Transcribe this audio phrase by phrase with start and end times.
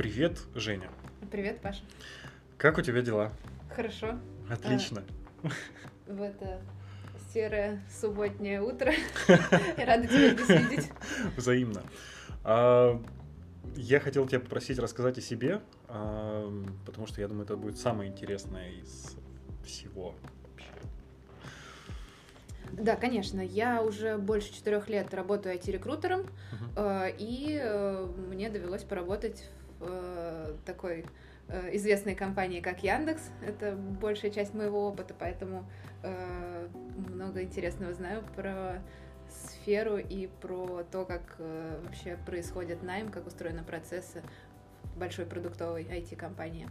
[0.00, 0.88] Привет, Женя.
[1.30, 1.82] Привет, Паша.
[2.56, 3.34] Как у тебя дела?
[3.68, 4.18] Хорошо.
[4.48, 5.02] Отлично.
[5.42, 5.48] А,
[6.10, 6.62] в это
[7.34, 8.94] серое субботнее утро.
[9.28, 10.90] Рада тебя здесь видеть.
[11.36, 11.82] Взаимно.
[12.44, 12.98] А,
[13.76, 16.50] я хотел тебя попросить рассказать о себе, а,
[16.86, 19.18] потому что я думаю, это будет самое интересное из
[19.66, 20.14] всего
[20.48, 20.72] вообще.
[22.72, 23.42] Да, конечно.
[23.42, 26.24] Я уже больше четырех лет работаю IT-рекрутером,
[26.74, 27.14] uh-huh.
[27.18, 31.04] и э, мне довелось поработать в э, такой
[31.72, 33.22] известной компании, как Яндекс.
[33.44, 35.64] Это большая часть моего опыта, поэтому
[37.08, 38.80] много интересного знаю про
[39.28, 41.22] сферу и про то, как
[41.82, 44.22] вообще происходит найм, как устроены процессы
[44.94, 46.68] в большой продуктовой IT-компании.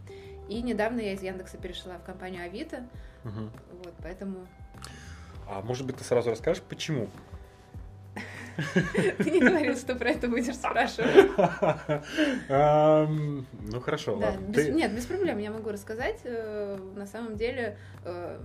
[0.48, 2.86] И недавно я из Яндекса перешла в компанию Авито,
[3.22, 3.50] угу.
[3.84, 4.46] вот, поэтому
[5.50, 7.08] а может быть, ты сразу расскажешь, почему?
[9.18, 11.30] Ты не говорил, что про это будешь спрашивать.
[12.48, 14.16] Ну хорошо,
[14.72, 16.20] Нет, без проблем, я могу рассказать.
[16.24, 18.38] Э, на самом деле, э,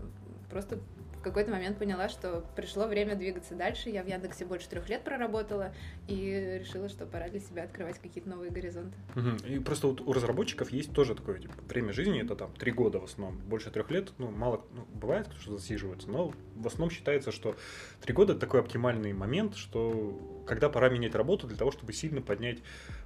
[0.50, 0.80] просто
[1.26, 3.90] какой-то момент поняла, что пришло время двигаться дальше.
[3.90, 5.74] Я в Яндексе больше трех лет проработала
[6.08, 8.96] и решила, что пора для себя открывать какие-то новые горизонты.
[9.16, 9.48] Угу.
[9.48, 13.00] И просто вот у разработчиков есть тоже такое типа, время жизни, это там три года
[13.00, 17.32] в основном, больше трех лет, ну мало, ну, бывает, что засиживается, но в основном считается,
[17.32, 17.56] что
[18.02, 22.60] три года такой оптимальный момент, что когда пора менять работу для того, чтобы сильно поднять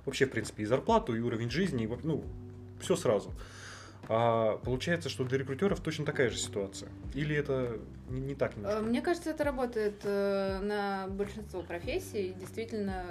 [0.06, 2.24] вообще, в принципе, и зарплату, и уровень жизни, и, ну,
[2.82, 3.34] все сразу.
[4.08, 6.90] А получается, что для рекрутеров точно такая же ситуация?
[7.14, 8.80] Или это не, не так немножко?
[8.80, 12.34] Э, мне кажется, это работает э, на большинство профессий.
[12.40, 13.06] Действительно,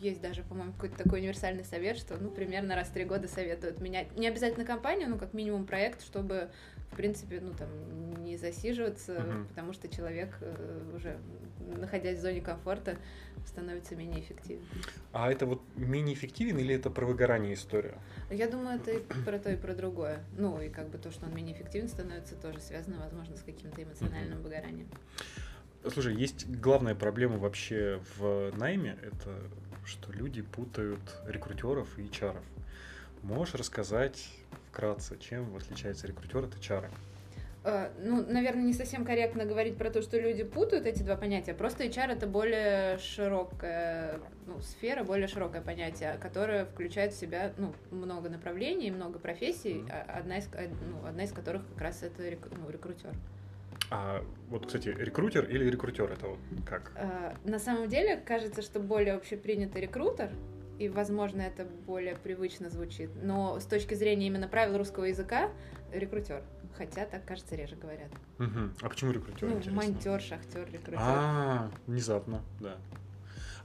[0.00, 3.80] есть даже, по-моему, какой-то такой универсальный совет, что, ну, примерно раз в три года советуют
[3.80, 4.16] менять.
[4.16, 6.50] Не обязательно компанию, но как минимум проект, чтобы,
[6.90, 7.68] в принципе, ну, там,
[8.24, 9.48] не засиживаться, uh-huh.
[9.48, 11.18] потому что человек э, уже,
[11.76, 12.96] находясь в зоне комфорта,
[13.46, 14.66] становится менее эффективным.
[15.12, 17.98] А это вот менее эффективен или это про выгорание история?
[18.30, 20.24] Я думаю, это и про то, и про другое.
[20.36, 23.82] Ну, и как бы то, что он менее эффективен, становится тоже связано, возможно, с каким-то
[23.82, 24.42] эмоциональным uh-huh.
[24.42, 24.88] выгоранием.
[25.86, 29.38] Слушай, есть главная проблема вообще в найме, это
[29.84, 32.36] что люди путают рекрутеров и HR.
[33.22, 34.28] Можешь рассказать
[34.68, 36.88] вкратце, чем отличается рекрутер от HR?
[37.64, 41.54] Э, ну, наверное, не совсем корректно говорить про то, что люди путают эти два понятия.
[41.54, 47.74] Просто HR это более широкая ну, сфера, более широкое понятие, которое включает в себя ну,
[47.90, 50.10] много направлений, много профессий, mm-hmm.
[50.18, 52.22] одна, из, ну, одна из которых как раз это
[52.56, 53.10] ну, рекрутер.
[53.90, 56.92] А вот, кстати, рекрутер или рекрутер это вот как?
[56.94, 60.30] А, на самом деле, кажется, что более общепринятый рекрутер,
[60.78, 65.50] и, возможно, это более привычно звучит, но с точки зрения именно правил русского языка,
[65.92, 66.42] рекрутер.
[66.76, 68.10] Хотя так, кажется, реже говорят.
[68.38, 68.70] Угу.
[68.82, 69.48] А почему рекрутер?
[69.48, 70.96] Ну, монтер, шахтер, рекрутер.
[71.00, 72.76] А, внезапно, да.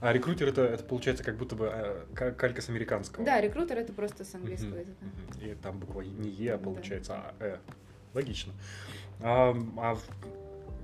[0.00, 3.24] А рекрутер это, это получается как будто бы э, калька с американского.
[3.24, 5.06] Да, рекрутер это просто с английского языка.
[5.40, 7.34] И там буква не Е, а получается да.
[7.38, 7.58] А, Э.
[8.14, 8.52] Логично.
[9.20, 9.96] А, а,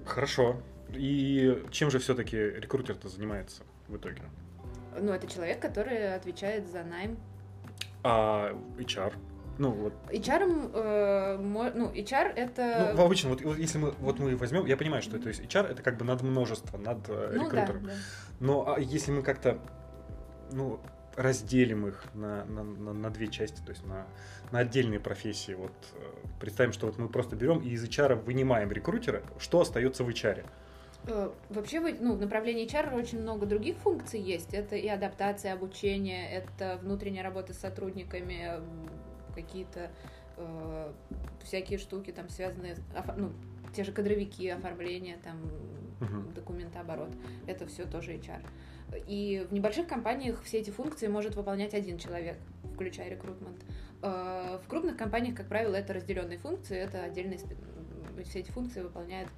[0.07, 0.63] хорошо.
[0.95, 4.23] И чем же все-таки рекрутер-то занимается в итоге?
[4.99, 7.19] Ну, это человек, который отвечает за найм.
[8.03, 9.15] А HR?
[9.59, 9.93] Ну, вот.
[10.09, 12.95] HR, э, ну, HR это...
[12.97, 15.71] Ну, обычно, вот, если мы, вот мы возьмем, я понимаю, что это, то есть HR
[15.73, 17.85] это как бы над множество, над э, ну, рекрутером.
[17.85, 17.95] Да, да.
[18.41, 19.59] Но а если мы как-то,
[20.51, 20.81] ну,
[21.17, 24.07] разделим их на, на, на, на две части, то есть на,
[24.51, 25.53] на отдельные профессии.
[25.53, 25.99] Вот э,
[26.41, 30.47] представим, что вот мы просто берем и из HR вынимаем рекрутера, что остается в HR?
[31.07, 34.55] Э, вообще, ну, в направлении HR очень много других функций есть.
[34.55, 38.61] Это и адаптация, обучение, это внутренняя работа с сотрудниками,
[39.35, 39.91] какие-то
[40.37, 40.93] э,
[41.43, 42.77] всякие штуки, там связанные,
[43.17, 43.33] ну,
[43.75, 45.37] те же кадровики, оформление, там,
[46.01, 46.35] uh-huh.
[46.35, 47.11] документооборот.
[47.47, 48.43] Это все тоже HR.
[49.07, 52.37] И в небольших компаниях все эти функции может выполнять один человек,
[52.75, 53.63] включая рекрутмент.
[54.03, 57.39] Э, в крупных компаниях, как правило, это разделенные функции, это отдельные
[58.25, 59.31] все эти функции выполняют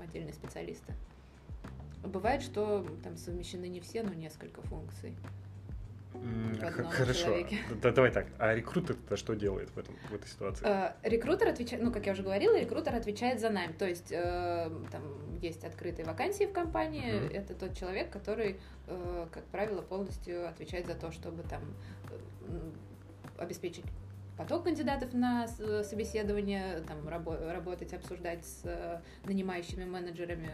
[0.00, 0.94] отдельные специалисты.
[2.02, 5.14] Бывает, что там совмещены не все, но несколько функций.
[6.90, 7.36] Хорошо.
[7.82, 8.26] Да, давай так.
[8.38, 10.66] А рекрутер-то что делает в, этом, в этой ситуации?
[10.66, 13.72] Э, рекрутер отвечает, ну, как я уже говорила, рекрутер отвечает за найм.
[13.74, 15.02] То есть э, там
[15.40, 17.12] есть открытые вакансии в компании.
[17.12, 17.36] Mm-hmm.
[17.36, 21.62] Это тот человек, который, э, как правило, полностью отвечает за то, чтобы там
[23.38, 23.84] обеспечить
[24.40, 30.50] поток кандидатов на собеседование, там, рабо- работать, обсуждать с нанимающими менеджерами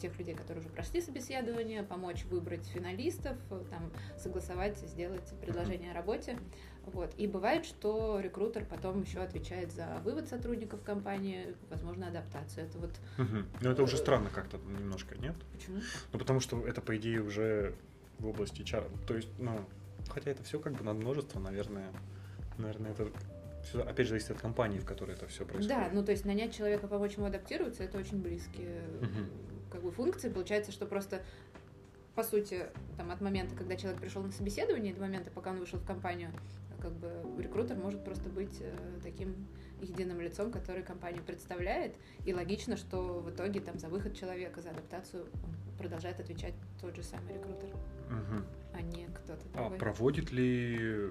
[0.00, 3.36] тех людей, которые уже прошли собеседование, помочь выбрать финалистов,
[3.68, 6.38] там, согласовать, сделать предложение о работе.
[6.86, 7.12] Вот.
[7.18, 12.66] И бывает, что рекрутер потом еще отвечает за вывод сотрудников компании, возможно, адаптацию.
[12.66, 12.90] Это вот...
[13.18, 13.36] Угу.
[13.60, 15.34] Но это уже странно как-то немножко, нет?
[15.52, 15.80] Почему?
[16.12, 17.74] Ну, потому что это, по идее, уже
[18.18, 18.88] в области HR.
[19.06, 19.60] То есть, ну,
[20.08, 21.92] Хотя это все как бы над множество, наверное.
[22.60, 23.08] Наверное, это
[23.64, 25.68] все, опять же, зависит от компании, в которой это все происходит.
[25.68, 29.26] Да, ну то есть нанять человека, помочь ему адаптироваться, это очень близкие Мгм.
[29.70, 30.28] как бы функции.
[30.30, 31.22] Получается, что просто
[32.14, 32.66] по сути,
[32.96, 36.30] там, от момента, когда человек пришел на собеседование, до момента, пока он вышел в компанию,
[36.82, 39.34] как бы рекрутер может просто быть э, таким
[39.80, 41.94] единым лицом, который компанию представляет.
[42.26, 45.26] И логично, что в итоге там за выход человека, за адаптацию
[45.78, 47.68] продолжает отвечать тот же самый рекрутер,
[48.10, 48.44] Мгм.
[48.74, 49.78] а не кто-то А другой.
[49.78, 51.10] проводит ли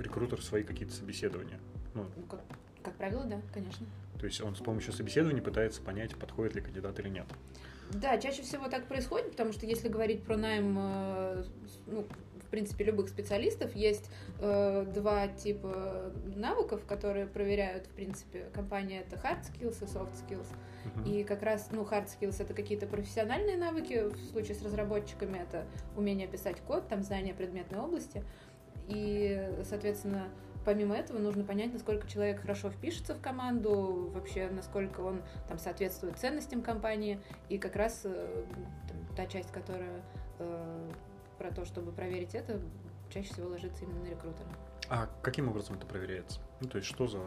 [0.00, 1.58] рекрутер свои какие-то собеседования?
[1.94, 2.40] Ну, Ну, как,
[2.82, 3.86] как правило, да, конечно.
[4.18, 7.26] то есть он с помощью собеседований пытается понять, подходит ли кандидат или нет.
[7.90, 11.44] Да, чаще всего так происходит, потому что если говорить про найм, э,
[11.86, 12.04] ну,
[12.44, 14.10] в принципе, любых специалистов, есть
[14.40, 19.00] э, два типа навыков, которые проверяют, в принципе, компания.
[19.00, 20.46] Это hard skills и soft skills.
[20.84, 21.04] Мгм.
[21.04, 25.66] И как раз, ну, hard skills это какие-то профессиональные навыки, в случае с разработчиками это
[25.96, 28.24] умение писать код, там знание предметной области.
[28.88, 30.28] И, соответственно,
[30.64, 36.18] помимо этого нужно понять, насколько человек хорошо впишется в команду, вообще насколько он там соответствует
[36.18, 37.20] ценностям компании.
[37.48, 38.44] И как раз э,
[38.88, 40.02] там, та часть, которая
[40.38, 40.90] э,
[41.38, 42.60] про то, чтобы проверить это,
[43.10, 44.48] чаще всего ложится именно на рекрутера.
[44.88, 46.40] А каким образом это проверяется?
[46.60, 47.18] Ну, то есть что за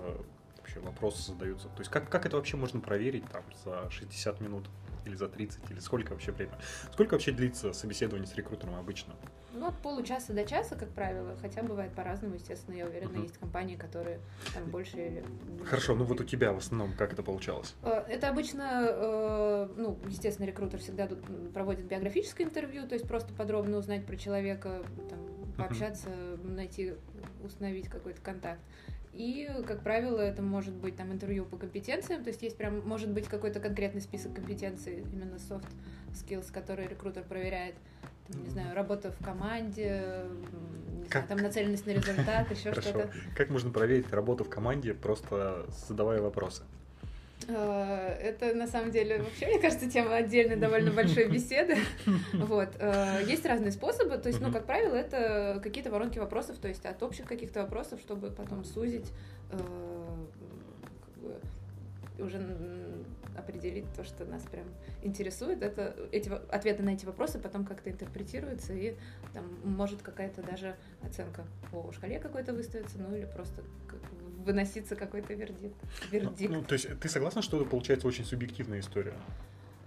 [0.57, 1.67] вообще вопросы задаются?
[1.69, 4.69] То есть как, как это вообще можно проверить там за 60 минут
[5.09, 6.53] или за 30, или сколько вообще время?
[6.93, 9.15] Сколько вообще длится собеседование с рекрутером обычно?
[9.53, 13.23] Ну, от получаса до часа, как правило, хотя бывает по-разному, естественно, я уверена, Мгм.
[13.23, 14.19] есть компании, которые
[14.53, 15.25] там больше или...
[15.65, 17.75] Хорошо, ну вот у тебя в основном как это получалось?
[17.81, 21.09] Э, Это обычно, э, ну, естественно, рекрутер всегда
[21.53, 25.19] проводит биографическое интервью, то есть просто подробно узнать про человека, там,
[25.57, 26.09] пообщаться,
[26.43, 26.93] найти,
[27.43, 28.61] установить какой-то контакт.
[29.13, 33.09] И, как правило, это может быть там интервью по компетенциям, то есть есть прям, может
[33.09, 35.67] быть, какой-то конкретный список компетенций, именно soft
[36.13, 37.75] skills, которые рекрутер проверяет.
[38.27, 40.25] Там, не знаю, работа в команде,
[40.89, 43.09] не знаю, Как- там нацеленность на результат, еще что-то.
[43.35, 46.63] Как можно проверить работу в команде, просто задавая вопросы?
[47.49, 51.77] Э, Это на самом деле вообще, мне кажется, тема отдельной довольно большой беседы.
[52.33, 52.69] Вот.
[52.79, 54.17] э, Есть разные способы.
[54.17, 57.99] То есть, ну, как правило, это какие-то воронки вопросов, то есть от общих каких-то вопросов,
[57.99, 59.11] чтобы потом сузить,
[59.51, 61.35] э, как бы
[62.23, 62.39] уже
[63.37, 64.65] определить то, что нас прям
[65.03, 65.63] интересует.
[65.63, 68.95] Это эти ответы на эти вопросы потом как-то интерпретируются, и
[69.33, 73.99] там может какая-то даже оценка по шкале какой-то выставиться, ну или просто как
[74.45, 75.75] выноситься какой-то вердикт.
[76.11, 76.51] вердикт.
[76.51, 79.13] Ну, то есть ты согласна, что это получается очень субъективная история?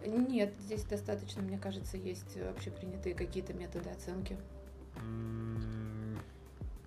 [0.04, 4.36] Нет, здесь достаточно, мне кажется, есть общепринятые какие-то методы оценки.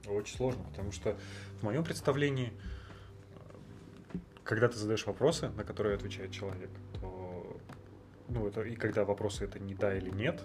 [0.07, 1.17] Очень сложно, потому что
[1.59, 2.53] в моем представлении,
[4.43, 6.69] когда ты задаешь вопросы, на которые отвечает человек,
[6.99, 7.59] то
[8.27, 10.43] ну, это, и когда вопросы это не да или нет,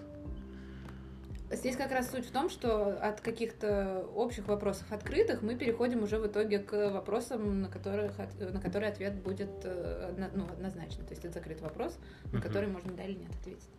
[1.51, 6.17] Здесь как раз суть в том, что от каких-то общих вопросов открытых мы переходим уже
[6.17, 11.03] в итоге к вопросам, на, которых, от- на которые ответ будет э, ну, однозначно.
[11.03, 11.97] То есть это закрытый вопрос,
[12.31, 12.41] на Мгм.
[12.47, 13.69] который можно да или нет ответить.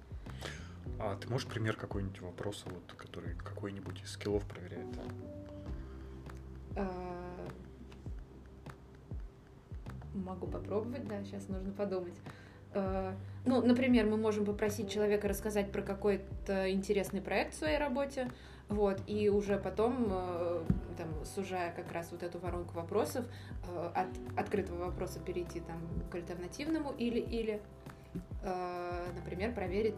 [0.98, 4.86] а ты можешь пример какой-нибудь вопроса, вот, который какой-нибудь из скиллов проверяет?
[6.76, 6.90] А,
[10.14, 12.14] Могу попробовать, да, сейчас нужно подумать.
[12.74, 18.30] А, Ну, например, мы можем попросить человека рассказать про какой-то интересный проект в своей работе,
[18.68, 20.62] вот, и уже потом, э,
[20.96, 23.26] там, сужая как раз вот эту воронку вопросов,
[23.68, 24.08] э, от
[24.38, 25.80] открытого вопроса перейти там
[26.10, 27.60] к альтернативному или-или,
[28.42, 29.96] э, например, проверить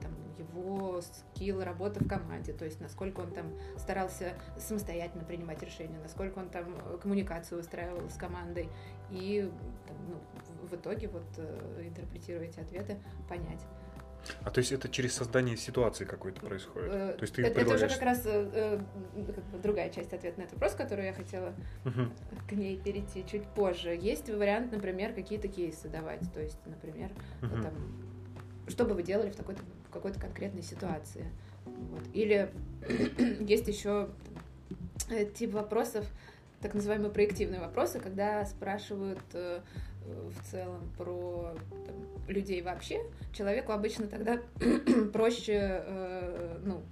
[0.00, 5.98] там, его скилл работы в команде, то есть насколько он там старался самостоятельно принимать решения,
[6.02, 8.68] насколько он там э, коммуникацию выстраивал с командой
[9.10, 9.50] и
[9.86, 10.16] там, ну,
[10.72, 12.96] в- итоге вот э, интерпретируя эти ответы,
[13.28, 13.60] понять.
[14.44, 16.90] А то есть это через создание ситуации какой-то происходит?
[16.92, 17.92] Э, То есть ты это, это уже предлагаешь...
[17.94, 18.80] как раз э,
[19.16, 21.52] э, как бы другая часть ответа на этот вопрос, которую я хотела
[21.84, 22.12] Мгм.
[22.48, 23.90] к ней перейти чуть позже.
[23.90, 27.10] Есть вариант, например, какие-то кейсы давать, то есть, например,
[27.40, 27.62] вот Мгм.
[27.62, 27.74] там,
[28.68, 31.26] что бы вы делали в, такой-то, какой-то конкретной ситуации.
[31.66, 32.02] Вот.
[32.12, 32.50] Или
[33.40, 34.08] есть еще
[35.10, 36.06] э, тип вопросов,
[36.60, 39.60] так называемые проективные вопросы, когда спрашивают э, э,
[40.06, 41.54] в целом про
[41.86, 41.96] там,
[42.28, 43.00] людей вообще,
[43.32, 44.40] человеку обычно тогда
[45.12, 46.82] проще э, ну,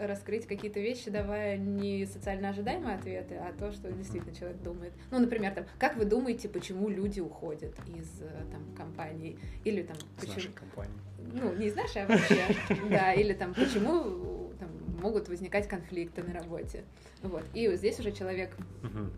[0.00, 4.92] раскрыть какие-то вещи, давая не социально ожидаемые ответы, а то, что действительно человек думает.
[5.10, 9.38] Ну, например, там, как вы думаете, почему люди уходят из э, там, компании?
[9.64, 10.98] Или там, С почему нашей компанией.
[11.18, 12.44] ну, не из нашей, а вообще,
[12.90, 16.84] да, или там, почему там, могут возникать конфликты на работе.
[17.22, 17.44] Вот.
[17.54, 18.56] И здесь уже человек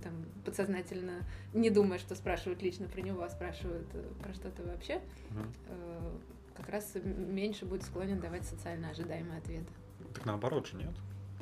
[0.02, 5.00] там подсознательно, не думая, что спрашивают лично про него, а спрашивают э, про что-то вообще,
[5.68, 6.10] э,
[6.56, 9.66] как раз меньше будет склонен давать социально ожидаемые ответы.
[10.16, 10.94] Так наоборот же, нет?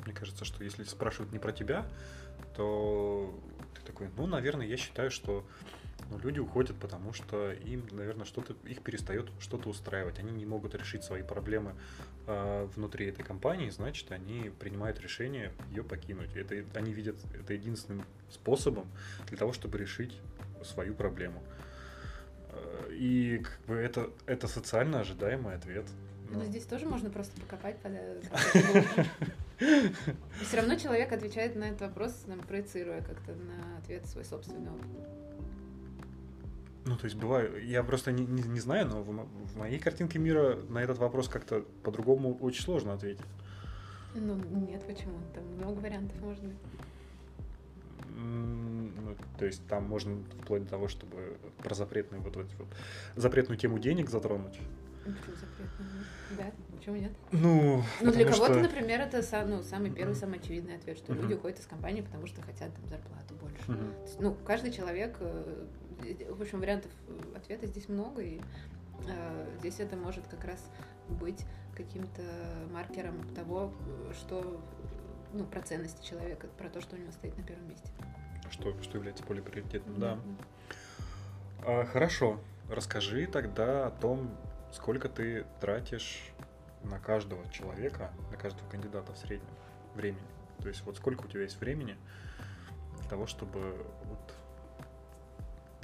[0.03, 1.85] Мне кажется, что если спрашивают не про тебя,
[2.57, 3.33] то
[3.73, 5.45] ты такой, ну, наверное, я считаю, что
[6.09, 10.19] ну, люди уходят, потому что им, наверное, что-то их перестает что-то устраивать.
[10.19, 11.73] Они не могут решить свои проблемы
[12.27, 16.35] э, внутри этой компании, значит, они принимают решение ее покинуть.
[16.35, 18.87] Это, они видят это единственным способом
[19.27, 20.19] для того, чтобы решить
[20.65, 21.41] свою проблему.
[22.49, 25.85] Э, и как бы это, это социально ожидаемый ответ.
[26.31, 26.45] Но ну.
[26.45, 27.93] здесь тоже можно просто покопать под
[30.41, 34.87] Все равно человек отвечает на этот вопрос, проецируя как-то на ответ свой собственный опыт.
[36.85, 40.19] Ну, то есть бывает, я просто не, не, не знаю, но в, в моей картинке
[40.19, 43.25] мира на этот вопрос как-то по-другому очень сложно ответить.
[44.13, 45.17] Ну, нет, почему?
[45.33, 46.57] Там много вариантов может быть.
[48.17, 52.67] Ну, то есть там можно вплоть до того, чтобы про запретную вот, вот, вот
[53.15, 54.59] запретную тему денег затронуть.
[55.13, 56.03] Почему запретную?
[56.37, 57.11] Да, почему нет?
[57.31, 58.61] Ну, ну для кого-то, что...
[58.61, 61.21] например, это сам, ну, самый первый, самый очевидный ответ, что uh-huh.
[61.21, 63.65] люди уходят из компании, потому что хотят там зарплату больше.
[63.67, 64.01] Uh-huh.
[64.03, 65.65] есть, ну, каждый человек э,
[66.29, 68.39] в общем, вариантов э, ответа здесь много, и
[69.07, 70.69] э, здесь это может как раз
[71.09, 71.45] быть
[71.75, 72.21] каким-то
[72.71, 73.71] маркером того,
[74.13, 74.61] что,
[75.33, 77.89] ну, про ценности человека, про то, что у него стоит на первом месте.
[78.49, 80.15] Что, что является более приоритетным, да.
[80.15, 80.21] да.
[81.65, 84.31] А, хорошо, расскажи тогда о том,
[84.71, 86.19] сколько ты тратишь
[86.83, 89.49] на каждого человека, на каждого кандидата в среднем
[89.95, 90.27] времени.
[90.61, 91.97] То есть вот сколько у тебя есть времени
[92.97, 94.35] для того, чтобы вот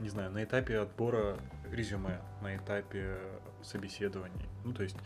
[0.02, 1.38] не знаю, на этапе отбора
[1.72, 3.18] резюме, на этапе
[3.62, 4.50] собеседований.
[4.64, 4.98] Ну, то есть,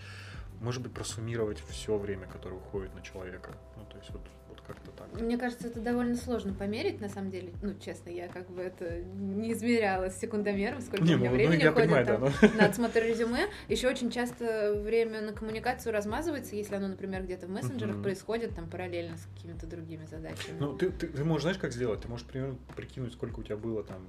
[0.62, 3.51] может быть, просуммировать все время, которое уходит на человека.
[3.75, 4.22] Ну, то есть, вот,
[4.67, 5.22] как-то так.
[5.22, 7.51] Мне кажется, это довольно сложно померить, на самом деле.
[7.62, 11.36] Ну, честно, я как бы это не измеряла с секундомером, сколько не, у меня ну,
[11.36, 12.57] времени ну, уходит понимаю, там, да, но...
[12.57, 13.48] на отсмотр резюме.
[13.67, 18.03] Еще очень часто время на коммуникацию размазывается, если оно, например, где-то в мессенджерах uh-huh.
[18.03, 20.57] происходит там параллельно с какими-то другими задачами.
[20.60, 22.01] Ну, ты, ты, ты можешь, знаешь, как сделать?
[22.01, 24.07] Ты можешь примерно прикинуть, сколько у тебя было там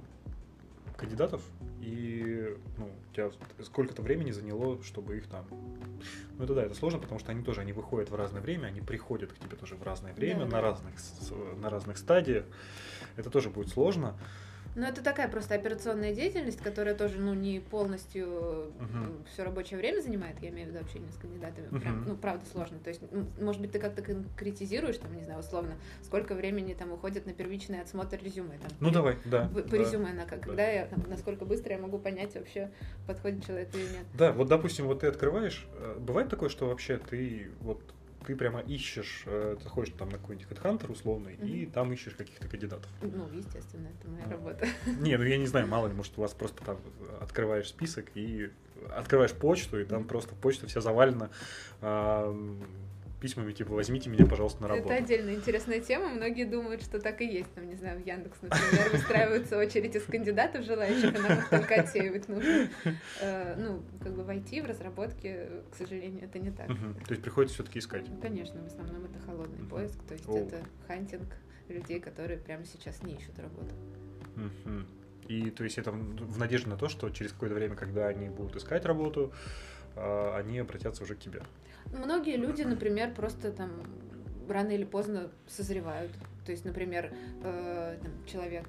[0.97, 1.41] кандидатов,
[1.79, 3.29] и ну, у тебя
[3.63, 5.45] сколько-то времени заняло, чтобы их там...
[6.37, 8.81] Ну это да, это сложно, потому что они тоже, они выходят в разное время, они
[8.81, 10.61] приходят к тебе тоже в разное время, да, на, да.
[10.61, 10.93] Разных,
[11.61, 12.45] на разных стадиях.
[13.15, 14.17] Это тоже будет сложно.
[14.77, 19.25] Ну, это такая просто операционная деятельность, которая тоже, ну, не полностью uh-huh.
[19.33, 21.67] все рабочее время занимает, я имею в виду общение с кандидатами.
[21.69, 21.81] Uh-huh.
[21.81, 22.77] Прям, ну, правда, сложно.
[22.77, 26.91] То есть, ну, может быть, ты как-то конкретизируешь, там, не знаю, условно, сколько времени там
[26.91, 28.59] уходит на первичный отсмотр резюме.
[28.59, 29.49] Там, ну, давай, да.
[29.51, 30.69] По, да, резюме, на, когда да.
[30.69, 32.69] я, там, насколько быстро я могу понять вообще,
[33.07, 34.05] подходит человек или нет.
[34.13, 37.81] Да, вот, допустим, вот ты открываешь, э, бывает такое, что вообще ты вот
[38.25, 41.49] ты прямо ищешь, э, заходишь там на какой-нибудь HeadHunter условный, mm-hmm.
[41.49, 42.89] и там ищешь каких-то кандидатов.
[43.01, 44.67] Ну, естественно, это моя работа.
[44.99, 46.77] Не, ну я не знаю, мало ли, может, у вас просто там
[47.21, 48.51] открываешь список и
[48.95, 51.29] открываешь почту, и там просто почта вся завалена
[53.19, 54.89] письмами, типа, возьмите меня, пожалуйста, на работу.
[54.89, 56.09] Это отдельно интересная тема.
[56.09, 57.51] Многие думают, что так и есть.
[57.53, 61.75] Там, не знаю, в Яндекс, например, выстраиваются очередь из кандидатов желающих, а нам их только
[61.75, 62.69] отсеивать нужно.
[63.21, 66.67] Э, ну, как бы войти в разработке, к сожалению, это не так.
[66.67, 68.05] То есть приходится все-таки искать?
[68.21, 71.27] Конечно, в основном это холодный поиск, то есть это хантинг
[71.69, 73.73] людей, которые прямо сейчас не ищут работу.
[75.27, 78.55] И то есть это в надежде на то, что через какое-то время, когда они будут
[78.55, 79.33] искать работу,
[79.95, 81.41] а, они обратятся уже к тебе.
[81.93, 83.71] Многие люди, например, просто там
[84.49, 86.11] рано или поздно созревают.
[86.45, 87.13] То есть, например,
[87.43, 88.65] э, там, человек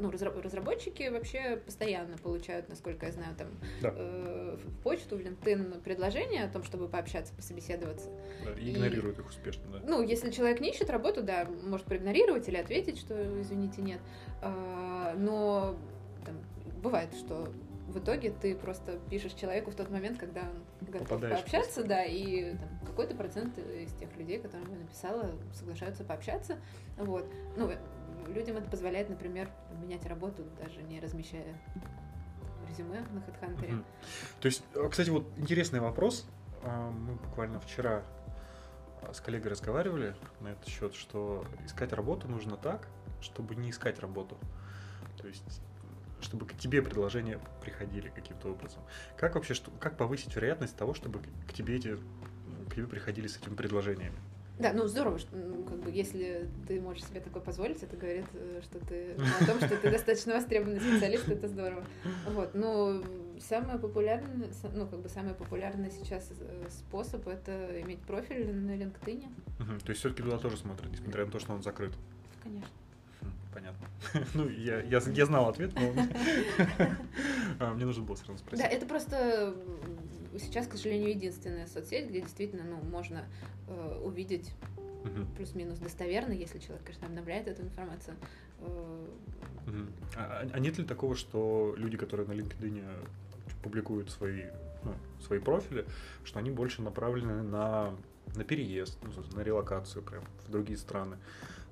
[0.00, 3.48] ну, разработчики вообще постоянно получают, насколько я знаю, там
[3.82, 3.92] да.
[3.94, 8.08] э, в почту, в LinkedIn предложение о том, чтобы пообщаться, пособеседоваться.
[8.44, 9.80] Да, и игнорируют их успешно, да.
[9.86, 14.00] Ну, если человек не ищет работу, да, может проигнорировать или ответить, что, извините, нет.
[14.42, 15.76] Э, но
[16.24, 16.36] там,
[16.80, 17.48] бывает, что
[17.88, 22.04] в итоге ты просто пишешь человеку в тот момент, когда он готов Попадаешь пообщаться, да,
[22.04, 26.58] и там, какой-то процент из тех людей, которым я написала, соглашаются пообщаться.
[26.98, 27.26] Вот.
[27.56, 27.72] Ну,
[28.28, 29.48] людям это позволяет, например,
[29.80, 31.58] менять работу, даже не размещая
[32.68, 33.74] резюме на HeadHunter.
[33.74, 33.84] Угу.
[34.40, 36.26] То есть, а, кстати, вот интересный вопрос.
[36.62, 38.02] А, мы буквально вчера
[39.00, 42.86] а, с коллегой разговаривали на этот счет, что искать работу нужно так,
[43.22, 44.36] чтобы не искать работу.
[45.16, 45.62] То есть
[46.20, 48.82] чтобы к тебе предложения приходили каким-то образом.
[49.16, 51.96] Как вообще, что, как повысить вероятность того, чтобы к тебе эти,
[52.68, 54.16] к тебе приходили с этими предложениями?
[54.58, 58.26] Да, ну здорово, что, ну, как бы, если ты можешь себе такое позволить, это говорит,
[58.34, 61.84] э, что ты о том, что ты достаточно востребованный специалист, это здорово.
[62.26, 63.00] Вот, но
[63.38, 69.26] самое популярное, ну как бы самый популярный сейчас э, способ это иметь профиль на LinkedIn.
[69.60, 71.92] Угу, то есть все-таки туда тоже смотрят, несмотря на то, что он закрыт.
[72.42, 72.68] Конечно
[73.58, 73.88] понятно.
[74.34, 75.92] ну, я, я, я знал ответ, но
[77.60, 78.64] а, мне нужно было сразу спросить.
[78.64, 79.54] Да, это просто
[80.38, 83.24] сейчас, к сожалению, единственная соцсеть, где действительно ну, можно
[83.66, 84.50] э, увидеть
[85.04, 85.26] Мгм.
[85.36, 88.16] плюс-минус достоверно, если человек, конечно, обновляет эту информацию.
[88.60, 89.06] э,
[89.66, 89.92] Мгм.
[90.16, 92.82] А, а- нет ли такого, что люди, которые на LinkedIn
[93.62, 94.44] публикуют свои,
[94.84, 95.84] ну, свои профили,
[96.24, 97.94] что они больше направлены на,
[98.34, 101.16] на переезд, ну, на релокацию прям в другие страны,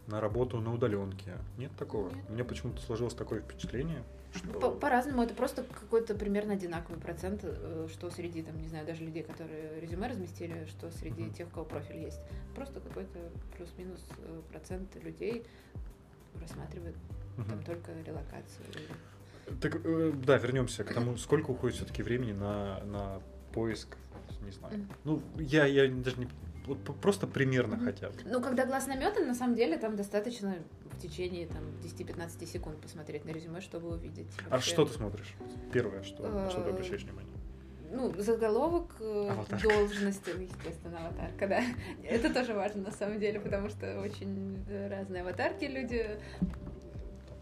[0.06, 1.34] на работу на удаленке?
[1.58, 2.08] Нет такого?
[2.10, 2.24] Нет.
[2.28, 4.02] У меня почему-то сложилось такое впечатление,
[4.34, 4.48] что...
[4.60, 9.04] По- По-разному, это просто какой-то примерно одинаковый процент, э, что среди, там, не знаю, даже
[9.04, 11.32] людей, которые резюме разместили, что среди Мгм.
[11.34, 12.20] тех, у кого профиль есть.
[12.54, 13.18] Просто какой-то
[13.56, 15.44] плюс-минус э, процент людей
[16.40, 16.96] рассматривает
[17.36, 17.48] Мгм.
[17.48, 18.66] там только релокацию.
[19.60, 23.20] Так, э, да, вернемся к тому, сколько уходит все-таки времени на, на
[23.52, 23.96] поиск,
[24.44, 24.74] не знаю.
[24.78, 24.88] Мгм.
[25.04, 26.28] Ну, я, я даже не...
[26.66, 27.84] Вот просто примерно Мгм.
[27.84, 28.14] хотя бы.
[28.24, 30.56] Ну, когда глаз наметан, на самом деле там достаточно
[30.92, 34.26] в течение там, 10-15 секунд посмотреть на резюме, чтобы увидеть.
[34.48, 34.70] А вообще.
[34.70, 35.34] что ты смотришь?
[35.72, 37.32] Первое, что, на что ты Э, обращаешь внимание?
[37.92, 39.68] Ну, заголовок, э, Аватарка.
[39.68, 41.62] должности, ну, естественно, аватарка, да.
[42.02, 46.18] Это тоже важно на самом деле, потому что очень э, разные аватарки люди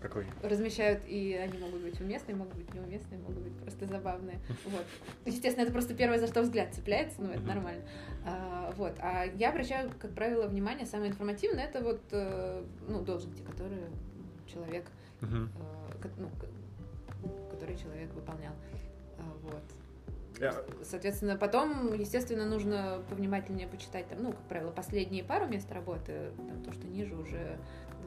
[0.05, 0.27] Какой?
[0.43, 4.39] размещают, и они могут быть уместные, могут быть неуместные, могут быть просто забавные.
[4.67, 4.85] Вот.
[5.25, 7.49] Естественно, это просто первое, за что взгляд цепляется, но это Мгм.
[7.49, 7.83] нормально.
[8.27, 8.93] А, вот.
[9.01, 13.89] А я обращаю, как правило, внимание, самое информативное, это вот, э, ну, должности, которые
[14.47, 14.85] человек,
[15.23, 15.27] э,
[16.19, 18.53] ну, ко- которые человек выполнял.
[19.19, 19.63] А, Вот.
[20.83, 26.63] Соответственно, потом, естественно, нужно повнимательнее почитать, там, ну, как правило, последние пару мест работы, там,
[26.63, 27.57] то, что ниже уже...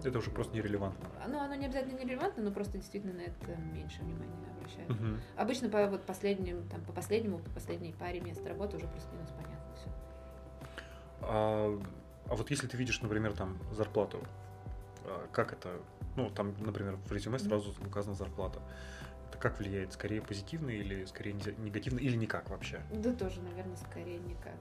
[0.04, 1.10] Это уже просто нерелевантно.
[1.28, 4.90] Ну, оно не обязательно нерелевантно, но просто действительно на это меньше внимания обращают.
[4.90, 5.22] Мгм.
[5.36, 9.76] Обычно по вот последним, там, по последнему, по последней паре мест работы уже плюс-минус понятно
[9.76, 9.90] все.
[11.22, 11.80] А,
[12.30, 14.20] а вот если ты видишь, например, там зарплату,
[15.06, 15.80] а, как это,
[16.16, 18.60] ну, там, например, в резюме сразу указана зарплата.
[19.30, 19.94] Это как влияет?
[19.94, 22.82] Скорее позитивно или скорее не- негативно, или никак вообще?
[22.94, 24.56] Да тоже, наверное, скорее никак.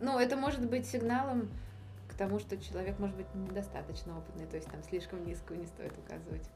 [0.00, 1.48] Ну, это может быть сигналом
[2.12, 5.92] к тому, что человек может быть недостаточно опытный, то есть там слишком низкую не стоит
[5.98, 6.48] указывать.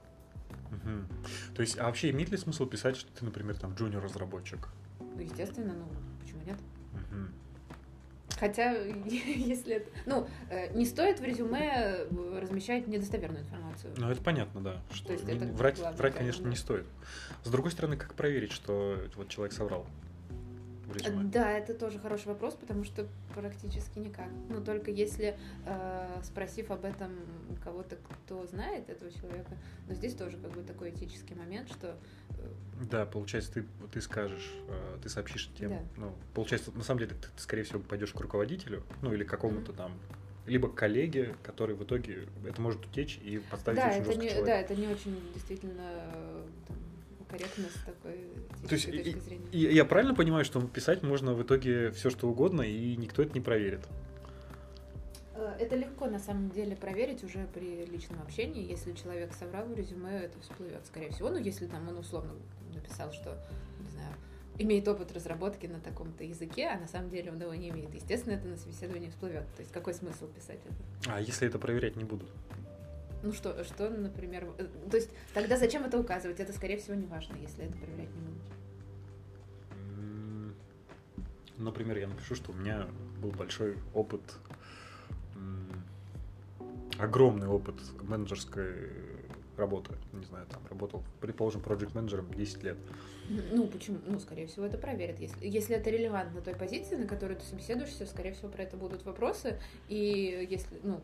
[0.71, 1.09] Мгм.
[1.55, 4.69] То есть, а вообще имеет ли смысл писать, что ты, например, там джуниор-разработчик?
[5.01, 5.87] Ну, естественно, ну,
[6.21, 6.59] почему нет?
[6.93, 7.33] Мгм.
[8.39, 8.73] Хотя,
[9.07, 9.91] если это...
[10.05, 13.95] Ну, э, не стоит в резюме э, размещать недостоверную информацию.
[13.97, 14.83] Ну, это понятно, да.
[14.93, 16.87] Что То есть не- это врать, главное врать, конечно, не стоит.
[17.45, 19.87] С другой стороны, как проверить, что вот человек соврал
[20.87, 21.25] в резюме?
[21.25, 24.29] Да, это тоже хороший вопрос, потому что практически никак.
[24.49, 27.13] Ну, только если, э, спросив об этом
[27.63, 29.57] кого-то, кто знает этого человека,
[29.89, 31.97] но здесь тоже как бы такой этический момент, что
[32.31, 32.35] э,
[32.91, 35.81] Да, получается, ты, ты скажешь, э, ты сообщишь тем, Да.
[35.97, 39.29] ну, получается, на самом деле, ты, ты, скорее всего, пойдешь к руководителю, ну, или к
[39.29, 39.93] какому-то там,
[40.47, 44.47] либо коллеге, который в итоге, это может утечь и подставить да, очень это не, человека.
[44.47, 45.83] да, это не очень действительно
[46.15, 46.76] э, там,
[47.29, 48.21] корректно с такой
[48.69, 49.47] То есть, и- точки зрения.
[49.53, 53.33] и я правильно понимаю, что писать можно в итоге все, что угодно, и никто это
[53.35, 53.81] не проверит?
[55.35, 58.69] Э, Это легко на самом деле проверить уже при личном общении.
[58.71, 61.29] Если человек соврал в резюме, это всплывет, скорее всего.
[61.31, 62.33] Ну, если там он условно
[62.75, 63.37] написал, что,
[63.81, 64.15] не знаю,
[64.59, 67.93] имеет опыт разработки на таком-то языке, а на самом деле он его не имеет.
[67.95, 69.45] Естественно, это на собеседовании всплывет.
[69.57, 71.13] То есть какой смысл писать это?
[71.13, 72.31] А если это проверять не будут?
[73.27, 76.39] Ну что, что, например, э, то есть тогда зачем это указывать?
[76.39, 78.43] Это, скорее всего, не важно, если это проверять не будут.
[81.59, 82.87] Например, я напишу, что у меня
[83.21, 84.21] был большой опыт,
[86.99, 88.93] огромный опыт менеджерской
[89.57, 89.95] работы.
[90.13, 92.77] Не знаю, там работал, предположим, проект менеджером 10 лет.
[93.29, 93.99] Ну, почему?
[94.07, 95.19] Ну, скорее всего, это проверят.
[95.19, 99.05] Если, если это релевантно той позиции, на которой ты собеседуешься, скорее всего, про это будут
[99.05, 99.59] вопросы.
[99.89, 101.01] И если, ну,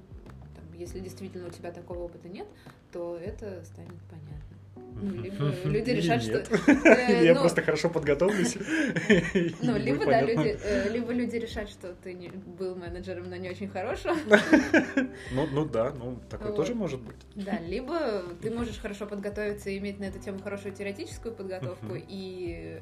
[0.76, 2.46] если действительно у тебя такого опыта нет,
[2.92, 4.62] то это станет понятно.
[4.94, 6.46] Ну, либо люди решат, нет.
[6.46, 6.70] что...
[6.88, 8.56] э, Я ну, просто хорошо подготовлюсь.
[9.62, 13.48] Ну, либо, да, люди, э, либо люди решат, что ты не, был менеджером, но не
[13.50, 14.16] очень хорошим.
[15.32, 16.56] Ну, ну да, ну такое Вот.
[16.56, 17.16] тоже может быть.
[17.34, 22.80] Да, либо ты можешь хорошо подготовиться и иметь на эту тему хорошую теоретическую подготовку и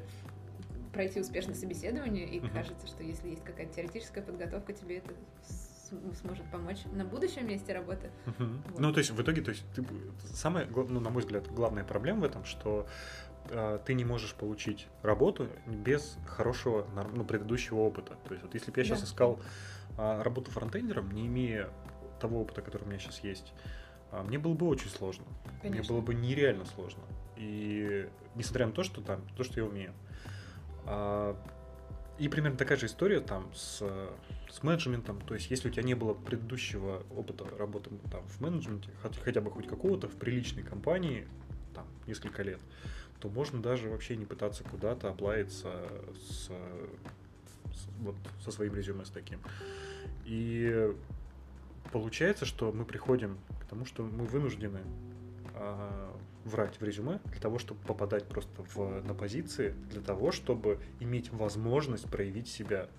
[0.93, 5.13] пройти успешно собеседование, и кажется, что если есть какая-то теоретическая подготовка, тебе это
[6.21, 8.11] сможет помочь на будущем месте работы.
[8.25, 8.63] Мгм.
[8.69, 8.79] Вот.
[8.79, 9.85] Ну, то есть, в итоге, то есть, ты,
[10.33, 12.87] самая, ну, на мой взгляд, главная проблема в этом, что
[13.49, 18.15] э, ты не можешь получить работу без хорошего, ну, предыдущего опыта.
[18.27, 19.05] То есть, вот если бы я сейчас Да.
[19.05, 19.39] искал
[19.97, 21.69] а, работу фронтендером, не имея
[22.19, 23.53] того опыта, который у меня сейчас есть,
[24.11, 25.25] а, мне было бы очень сложно.
[25.63, 25.93] Мне Конечно.
[25.93, 27.03] было бы нереально сложно.
[27.35, 29.93] И несмотря на то, что там, то, что я умею.
[30.85, 31.35] А,
[32.19, 33.81] И примерно такая же история там с,
[34.51, 35.21] с менеджментом.
[35.21, 38.89] То есть, если у тебя не было предыдущего опыта работы там, в менеджменте,
[39.23, 41.27] хотя, бы хоть какого-то в приличной компании,
[41.73, 42.59] там, несколько лет,
[43.19, 45.71] то можно даже вообще не пытаться куда-то оплавиться
[46.15, 46.49] с
[47.99, 49.39] вот со своим резюме с таким.
[50.25, 50.91] И
[51.91, 54.81] получается, что мы приходим к тому, что мы вынуждены
[55.53, 56.11] э,
[56.45, 61.31] врать в резюме для того, чтобы попадать просто в, на позиции, для того, чтобы иметь
[61.31, 62.89] возможность проявить себя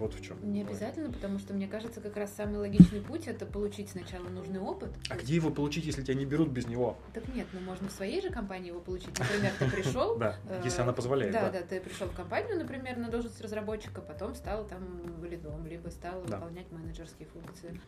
[0.00, 0.38] вот в чем.
[0.52, 4.58] Не обязательно, потому что мне кажется, как раз самый логичный путь это получить сначала нужный
[4.58, 4.90] опыт.
[5.10, 6.98] А где его получить, если тебя не берут без него?
[7.12, 9.16] Так нет, ну можно в своей же компании его получить.
[9.18, 10.00] Например, ты пришел.
[10.20, 11.32] Да, если она позволяет.
[11.32, 15.88] Да, да, ты пришел в компанию, например, на должность разработчика, потом стал там лидом, либо
[15.88, 17.80] стал выполнять менеджерские функции.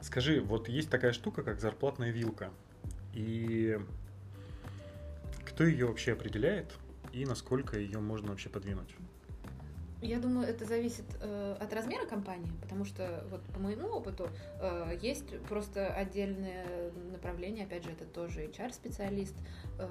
[0.00, 2.50] Скажи, вот есть такая штука, как зарплатная вилка.
[3.14, 3.78] И
[5.46, 6.72] кто ее вообще определяет
[7.12, 8.94] и насколько ее можно вообще подвинуть?
[10.02, 14.96] Я думаю, это зависит э, от размера компании, потому что вот по моему опыту э,
[15.02, 19.34] есть просто отдельное направление, опять же, это тоже HR-специалист,
[19.78, 19.86] э,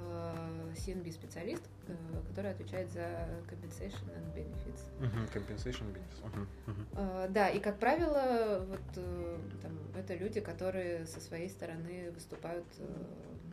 [0.75, 1.93] CNB-специалист, э,
[2.27, 3.01] который отвечает за
[3.47, 4.81] compensation and benefits.
[4.99, 6.23] Uh-huh, compensation benefits.
[6.23, 7.25] Uh-huh, uh-huh.
[7.25, 12.65] Э, да, и как правило, вот э, там, это люди, которые со своей стороны выступают
[12.79, 12.87] э,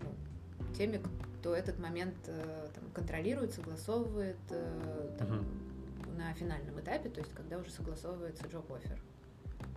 [0.03, 1.03] ну, теми,
[1.39, 5.76] кто этот момент э, там, контролирует, согласовывает, э, там, uh-huh
[6.17, 8.99] на финальном этапе, то есть когда уже согласовывается offer.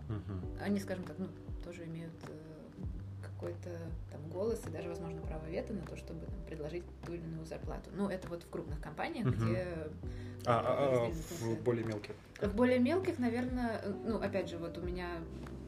[0.10, 0.62] Uh-huh.
[0.62, 1.28] Они, скажем так, ну,
[1.64, 2.80] тоже имеют э,
[3.22, 3.70] какой-то
[4.12, 7.46] там голос и даже, возможно, право вето на то, чтобы там, предложить ту или иную
[7.46, 7.92] зарплату.
[7.94, 9.36] Ну, это вот в крупных компаниях, uh-huh.
[9.36, 9.68] где...
[10.46, 12.16] А, а, а в более мелких?
[12.42, 15.10] В более мелких, наверное, ну, опять же, вот у меня,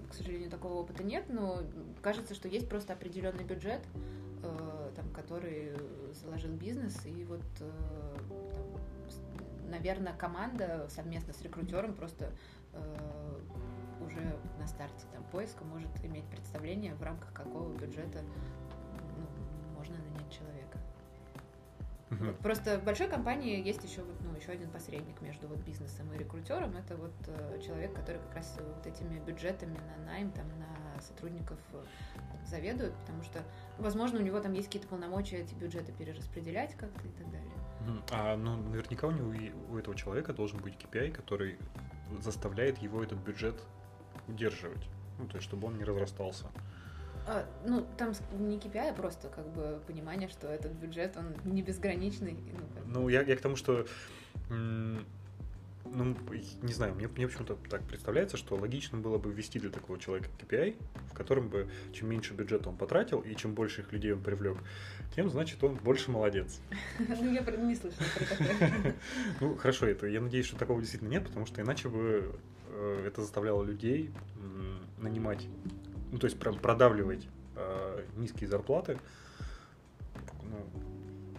[0.09, 1.61] к сожалению, такого опыта нет, но
[2.01, 3.81] кажется, что есть просто определенный бюджет,
[4.43, 5.73] э, там, который
[6.13, 7.69] заложил бизнес, и вот э,
[8.29, 9.00] там,
[9.71, 12.31] наверное, команда совместно с рекрутером просто
[12.73, 13.39] э,
[14.05, 18.21] уже на старте там, поиска может иметь представление, в рамках какого бюджета
[19.17, 19.25] ну,
[19.77, 20.77] можно нанять человека.
[22.09, 26.11] Вот, просто в большой компании есть еще вот, ну, еще один посредник между вот бизнесом
[26.13, 26.75] и рекрутером.
[26.75, 31.57] Это вот э, человек, который как раз вот этими бюджетами на найм, там, на сотрудников
[31.71, 31.83] э,
[32.45, 33.41] заведует, потому что,
[33.77, 37.60] возможно, у него там есть какие-то полномочия эти бюджеты перераспределять как-то и так далее.
[38.11, 39.33] А ну, наверняка у него
[39.69, 41.57] у этого человека должен быть KPI, который
[42.21, 43.55] заставляет его этот бюджет
[44.27, 44.87] удерживать.
[45.19, 46.45] Ну, то есть, чтобы он не разрастался.
[47.27, 51.61] А, ну, там не KPI, а просто как бы понимание, что этот бюджет, он не
[51.61, 52.37] безграничный.
[52.53, 53.85] Ну, ну я, я к тому, что
[55.93, 56.15] ну,
[56.61, 60.29] не знаю, мне, мне почему-то так представляется, что логично было бы ввести для такого человека
[60.39, 60.75] KPI,
[61.11, 64.57] в котором бы чем меньше бюджета он потратил и чем больше их людей он привлек,
[65.15, 66.59] тем, значит, он больше молодец.
[67.21, 68.95] Ну, я не слышала про такое.
[69.41, 72.33] Ну, хорошо, это, я надеюсь, что такого действительно нет, потому что иначе бы
[72.69, 74.11] э, это заставляло людей
[74.97, 75.45] нанимать,
[76.11, 78.97] ну, то есть продавливать э, низкие зарплаты
[80.43, 80.65] ну,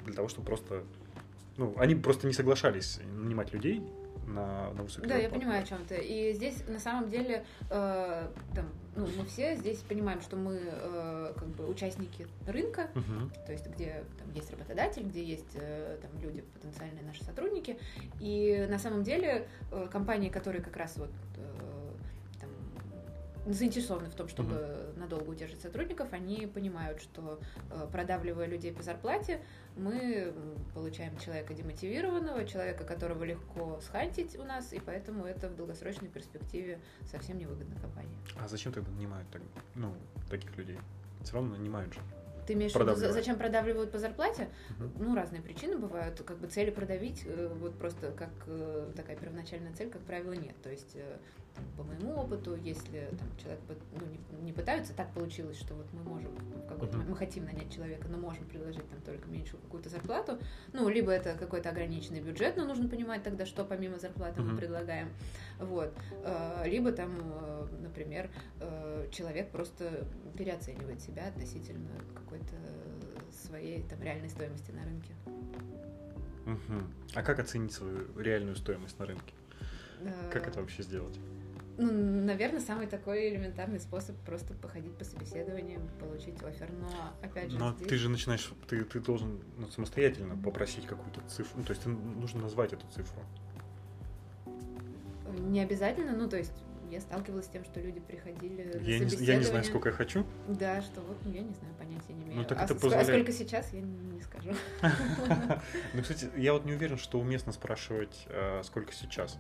[0.05, 0.85] для того, чтобы просто
[1.57, 3.83] ну, они просто не соглашались нанимать людей,
[4.35, 5.97] на, на высокий Да, я понимаю, о чем ты.
[5.97, 8.67] И здесь на самом деле э, там,
[8.97, 13.31] ну, мы все здесь понимаем, что мы э, как бы участники рынка, угу.
[13.47, 17.79] то есть где там есть работодатель, где есть э, там люди потенциальные наши сотрудники,
[18.21, 21.72] и на самом деле э, компании, которые как раз вот э,
[23.47, 24.99] заинтересованы в том, чтобы uh-huh.
[24.99, 29.41] надолго удержать сотрудников, они понимают, что э, продавливая людей по зарплате,
[29.77, 30.33] мы
[30.75, 36.81] получаем человека демотивированного, человека, которого легко схантить у нас, и поэтому это в долгосрочной перспективе
[37.11, 38.17] совсем невыгодно компании.
[38.41, 39.43] А зачем тогда нанимают так,
[39.75, 39.95] ну,
[40.31, 40.79] таких людей?
[41.23, 42.01] Все равно нанимают же.
[42.47, 44.49] Ты имеешь в виду, зачем продавливают по зарплате?
[44.71, 45.05] Угу.
[45.05, 46.21] Ну, разные причины бывают.
[46.23, 50.61] Как бы цели продавить, э, вот просто как э, такая первоначальная цель, как правило, нет.
[50.63, 50.97] То есть
[51.77, 53.61] по моему опыту, если там, человек
[53.93, 57.73] ну, не, не пытаются, так получилось, что вот мы можем в какой-то мы хотим нанять
[57.73, 60.39] человека, но можем предложить там только меньшую какую-то зарплату,
[60.73, 64.53] ну, либо это какой-то ограниченный бюджет, но нужно понимать тогда, что помимо зарплаты uh-huh.
[64.53, 65.09] мы предлагаем,
[65.59, 65.93] вот,
[66.25, 72.55] э, либо там, э, например, э, человек просто переоценивает себя относительно какой-то
[73.33, 75.13] своей там реальной стоимости на рынке.
[77.15, 79.35] А как оценить свою реальную стоимость на рынке?
[80.33, 81.19] Как это вообще сделать?
[81.79, 81.91] Ну,
[82.25, 86.71] наверное, самый такой элементарный способ просто походить по собеседованиям, получить офер.
[86.71, 87.59] Но опять же.
[87.59, 87.89] Но здесь...
[87.89, 91.61] ты же начинаешь, ты, ты должен ну, самостоятельно попросить какую-то цифру.
[91.61, 93.23] Ну, то есть нужно назвать эту цифру.
[95.39, 96.53] Не обязательно, ну, то есть
[96.91, 99.95] я сталкивалась с тем, что люди приходили я на не, я не знаю, сколько я
[99.95, 100.27] хочу.
[100.47, 102.37] Да, что вот, ну, я не знаю, понятия не имею.
[102.37, 103.07] Ну, так а это позволяет...
[103.07, 104.51] сколько сейчас, я не скажу.
[105.95, 109.39] Ну, кстати, я вот не уверен, что уместно спрашивать, э, сколько сейчас.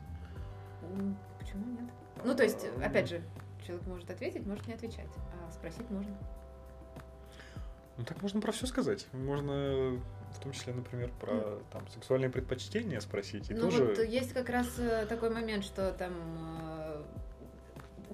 [1.38, 1.90] Почему нет?
[2.24, 3.22] Ну, то есть, опять же,
[3.66, 5.08] человек может ответить, может не отвечать,
[5.48, 6.14] а спросить можно.
[7.98, 9.06] Ну, так можно про все сказать.
[9.12, 10.00] Можно
[10.34, 11.62] в том числе, например, про Ну.
[11.70, 13.50] там сексуальные предпочтения спросить.
[13.50, 13.84] И Ну тоже...
[13.84, 16.12] вот есть как раз э, такой момент, что там...
[16.78, 17.02] э,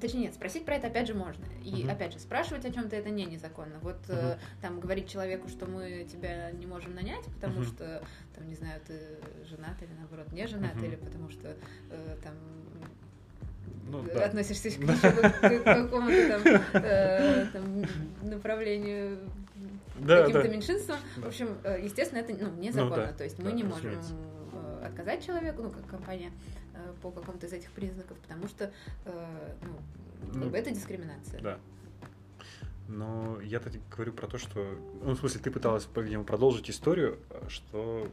[0.00, 1.44] Точнее, нет, спросить про это опять же можно.
[1.64, 1.90] И Мгм.
[1.90, 3.78] опять же, спрашивать о чем-то это не незаконно.
[3.80, 4.40] Вот э, Мгм.
[4.60, 7.64] там говорить человеку, что мы тебя не можем нанять, потому Мгм.
[7.64, 8.02] что,
[8.34, 9.00] там, не знаю, ты
[9.48, 10.84] женат или наоборот не женат, Мгм.
[10.84, 11.56] или потому что
[11.90, 12.34] э, там
[13.88, 14.24] Ну, э, да.
[14.26, 14.94] относишься к, Да.
[15.30, 17.84] к какому-то там, э, там
[18.22, 19.18] направлению
[20.00, 20.48] Да, каким-то да.
[20.48, 20.96] меньшинством.
[21.16, 21.22] Да.
[21.22, 22.96] В общем, э, естественно, это ну, незаконно.
[22.96, 24.14] да, То есть мы да, не можем разумеется.
[24.52, 26.30] э, отказать человеку, ну, как компания,
[27.02, 28.70] по какому-то из этих признаков, потому что
[29.04, 29.12] ну,
[30.26, 31.40] как Ну, бы это дискриминация.
[31.40, 31.58] Да.
[32.88, 34.78] Но я-то говорю про то, что...
[35.02, 38.08] Ну, в смысле, ты пыталась, видимо, продолжить историю, что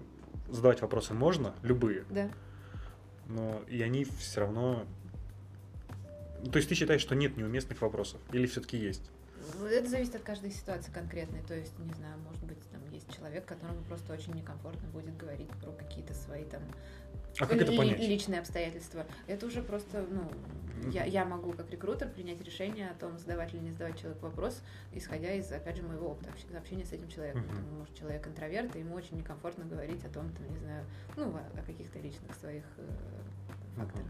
[0.49, 2.29] задавать вопросы можно, любые, Да.
[3.27, 4.85] но и они все равно...
[6.51, 8.19] То есть ты считаешь, что нет неуместных вопросов?
[8.31, 9.03] Или все-таки есть?
[9.63, 11.41] Это зависит от каждой ситуации конкретной.
[11.43, 15.49] То есть, не знаю, может быть, там есть человек, которому просто очень некомфортно будет говорить
[15.61, 16.61] про какие-то свои там
[17.39, 17.99] А как это понять?
[17.99, 19.05] личные обстоятельства.
[19.27, 20.31] Это уже просто, ну,
[20.91, 24.61] я, я могу как рекрутер принять решение о том, задавать или не задавать человеку вопрос,
[24.93, 27.43] исходя из, опять же, моего опыта общ- общения с этим человеком.
[27.47, 30.85] Там, может, человек интроверт, и ему очень некомфортно говорить о том, там, не знаю,
[31.17, 32.87] ну, о, о каких-то личных своих э,
[33.77, 34.07] факторах.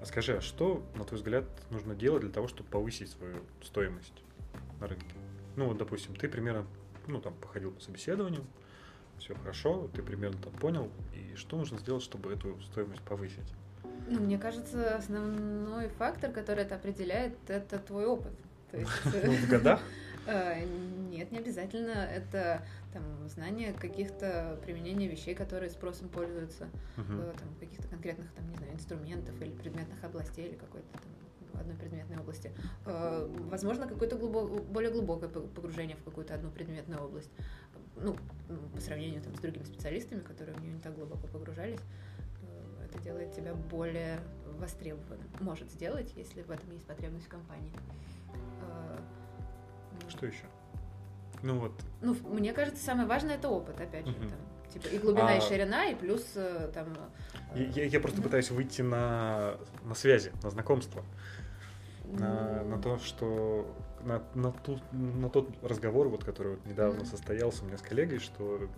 [0.00, 4.22] А скажи, а что, на твой взгляд, нужно делать для того, чтобы повысить свою стоимость
[4.80, 5.14] на рынке?
[5.56, 6.66] Ну, вот, допустим, ты примерно,
[7.06, 8.44] ну, там, походил по собеседованию,
[9.18, 13.52] все хорошо, ты примерно там понял, и что нужно сделать, чтобы эту стоимость повысить?
[14.08, 18.32] Ну, мне кажется, основной фактор, который это определяет, это твой опыт.
[18.70, 18.90] То есть,
[19.24, 19.82] Ну, в годах?
[20.26, 20.64] Э,
[21.10, 21.90] Нет, не обязательно.
[21.90, 26.68] Это там знание каких-то применения вещей, которые спросом пользуются,
[27.20, 31.76] э, там, каких-то конкретных, там, не знаю, инструментов или предметных областей, или какой-то там одной
[31.76, 32.52] предметной области.
[32.86, 37.30] Э, Возможно, какое-то глубо- более глубокое пог- погружение в какую-то одну предметную область.
[37.96, 38.16] Ну,
[38.74, 41.80] по сравнению там, с другими специалистами, которые в нее не так глубоко погружались,
[42.84, 44.18] это делает тебя более
[44.58, 45.26] востребованным.
[45.40, 47.72] Может сделать, если в этом есть потребность в компании.
[50.10, 50.44] Ну, Что еще?
[51.42, 54.12] Ну вот, ну, мне кажется, самое важное это опыт, опять же.
[54.14, 56.88] Там, типа и глубина, и А- ширина, и плюс э, там.
[57.54, 61.02] э, я, я- просто ну, пытаюсь выйти на, на связи, на знакомство,
[62.04, 67.00] на, ну, на то, что на, на, ту, на тот разговор, вот, который вот недавно
[67.00, 67.06] Мгм.
[67.06, 68.68] состоялся у меня с коллегой, что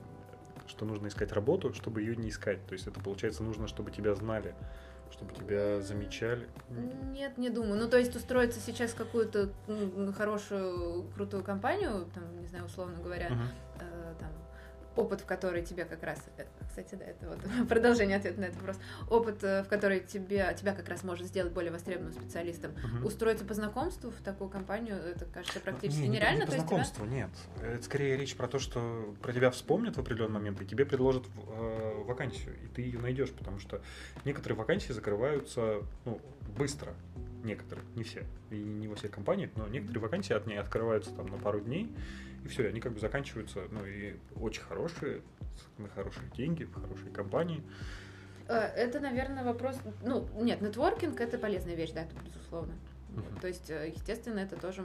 [0.68, 2.64] что нужно искать работу, чтобы ее не искать.
[2.66, 4.54] То есть это получается нужно, чтобы тебя знали,
[5.12, 6.48] чтобы тебя замечали.
[7.12, 7.80] Нет, не думаю.
[7.80, 12.98] Ну, то есть устроиться сейчас в какую-то м, хорошую, крутую компанию, там, не знаю, условно
[13.02, 13.48] говоря, Мгм.
[13.80, 14.30] э, там,
[14.96, 16.18] опыт, в который тебе как раз...
[16.36, 18.76] э, Кстати, да, это вот продолжение ответа на этот вопрос.
[19.10, 22.72] Опыт, э, в который тебе, тебя как раз может сделать более востребованным специалистом.
[22.72, 23.06] Мгм.
[23.06, 26.40] Устроиться по знакомству в такую компанию, это, кажется, практически Не, не- нереально.
[26.40, 27.30] Не, по есть тебя- знакомству, нет.
[27.62, 31.24] Это скорее речь про то, что про тебя вспомнят в определенный момент, и тебе предложат
[31.48, 33.80] э, вакансию, и ты ее найдешь, потому что
[34.24, 36.20] некоторые вакансии закрываются ну,
[36.56, 36.94] быстро.
[37.42, 38.24] Некоторые, не все.
[38.50, 41.92] И не во всех компаниях, но некоторые вакансии от ней открываются там на пару дней,
[42.44, 45.22] и все, они как бы заканчиваются, ну и очень хорошие,
[45.78, 47.62] на хорошие деньги, в хорошие компании.
[48.48, 49.76] Э, Это, наверное, вопрос...
[50.02, 52.74] Ну, нет, нетворкинг— это полезная вещь, да, это безусловно.
[53.10, 53.40] Мгм.
[53.40, 54.84] То есть, э, естественно, это тоже...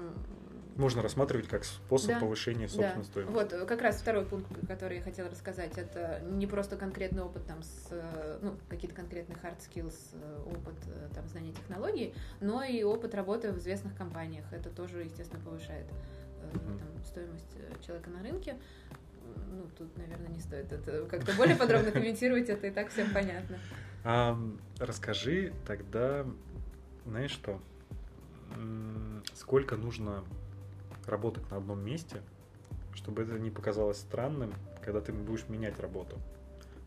[0.78, 3.34] Можно рассматривать как способ Да, повышения Да, собственной стоимости.
[3.56, 7.64] вот как раз второй пункт, который я хотела рассказать, это не просто конкретный опыт там
[7.64, 12.84] с, э, ну, какие-то конкретные hard skills, э, опыт э, там знания технологий, но и
[12.84, 14.46] опыт работы в известных компаниях.
[14.52, 15.88] Это тоже, естественно, повышает
[16.54, 18.56] там, стоимость человека на рынке.
[19.50, 23.58] Ну, тут, наверное, не стоит это как-то более подробно комментировать, это и так всем понятно.
[24.80, 26.26] Расскажи тогда,
[27.06, 27.60] знаешь что,
[29.34, 30.24] сколько нужно
[31.08, 32.22] работать на одном месте,
[32.94, 36.18] чтобы это не показалось странным, когда ты будешь менять работу.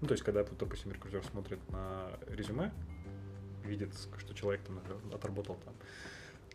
[0.00, 2.72] Ну, то есть, когда, допустим, рекрутер смотрит на резюме,
[3.64, 4.80] видит, что человек там
[5.12, 5.74] отработал там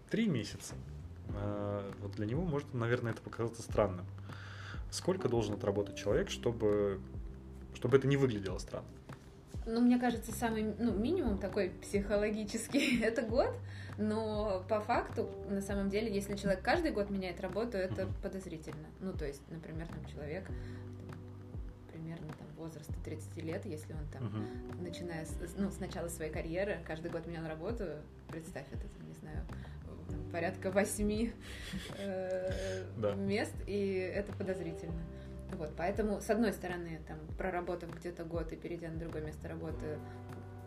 [0.10, 0.76] три месяца,
[1.36, 4.06] а, вот для него может, наверное, это показаться странным.
[4.92, 7.00] Сколько должен отработать человек, чтобы,
[7.74, 8.88] чтобы это не выглядело странно?
[9.66, 13.52] Ну, мне кажется, самый ну, минимум такой психологический это год,
[13.98, 18.14] но по факту, на самом деле, если человек каждый год меняет работу, это Мгм.
[18.22, 18.88] подозрительно.
[19.00, 20.46] Ну, то есть, например, там человек
[21.92, 24.84] примерно там возраста 30 лет, если он там, Мгм.
[24.84, 27.86] начиная с, ну, с начала своей карьеры, каждый год менял работу,
[28.30, 29.46] представь, это, там, не знаю,
[30.10, 31.32] там, порядка восьми
[31.98, 33.16] э, Да.
[33.16, 35.02] мест, и это подозрительно.
[35.54, 40.00] Вот, поэтому, с одной стороны, там, проработав где-то год и перейдя на другое место работы,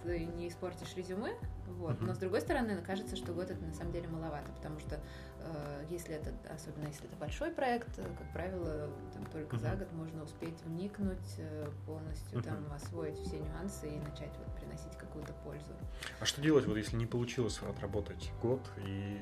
[0.03, 1.35] ты не испортишь резюме,
[1.67, 2.01] вот.
[2.01, 5.01] Но с другой стороны, кажется, что год это на самом деле маловато, потому что
[5.41, 9.93] э, если это, особенно если это большой проект, э, как правило, там только за год
[9.93, 15.73] можно успеть вникнуть э, полностью, там освоить все нюансы и начать вот приносить какую-то пользу.
[16.21, 19.19] А что делать, вот если не получилось отработать год и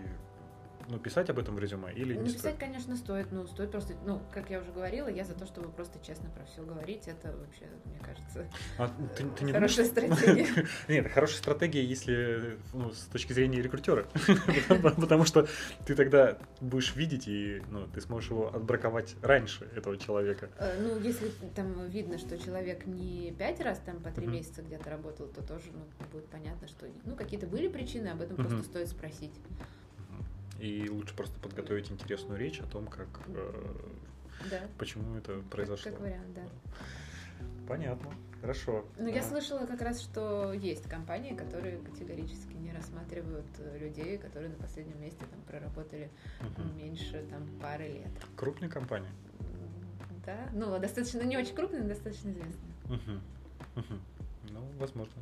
[0.88, 2.56] ну, писать об этом в резюме или Ну, не писать, стоит?
[2.58, 5.98] конечно, стоит, ну, стоит просто, ну, как я уже говорила, я за то, чтобы просто
[6.04, 8.46] честно про все говорить, это вообще, мне кажется,
[8.78, 10.66] А ты, ты не хорошая думаешь, стратегия.
[10.88, 14.06] Нет, это хорошая стратегия, если ну, с точки зрения рекрутера.
[14.68, 15.46] Потому- что
[15.86, 20.50] ты тогда будешь видеть, и ну, ты сможешь его отбраковать раньше, этого человека.
[20.58, 24.90] Э, Ну, если там видно, что человек не пять раз там по три месяца где-то
[24.90, 28.88] работал, то тоже ну, будет понятно, что ну какие-то были причины, об этом просто стоит
[28.88, 29.32] спросить.
[30.58, 33.74] И лучше просто подготовить интересную речь о том, как э,
[34.50, 34.60] Да.
[34.78, 35.90] почему это Как, произошло.
[35.92, 36.42] как вариант, да.
[37.68, 38.10] Понятно.
[38.40, 38.84] Хорошо.
[38.98, 44.18] Ну, я А, слышала как раз, что есть компании, которые категорически не рассматривают э, людей,
[44.18, 46.76] которые на последнем месте там проработали мгм.
[46.76, 48.10] меньше там пары лет.
[48.36, 49.10] Крупные компании.
[50.24, 52.72] Да, ну, достаточно, не очень крупные, но достаточно известные.
[52.84, 53.20] Мгм.
[53.76, 54.00] Мгм.
[54.50, 55.14] Ну, возможно.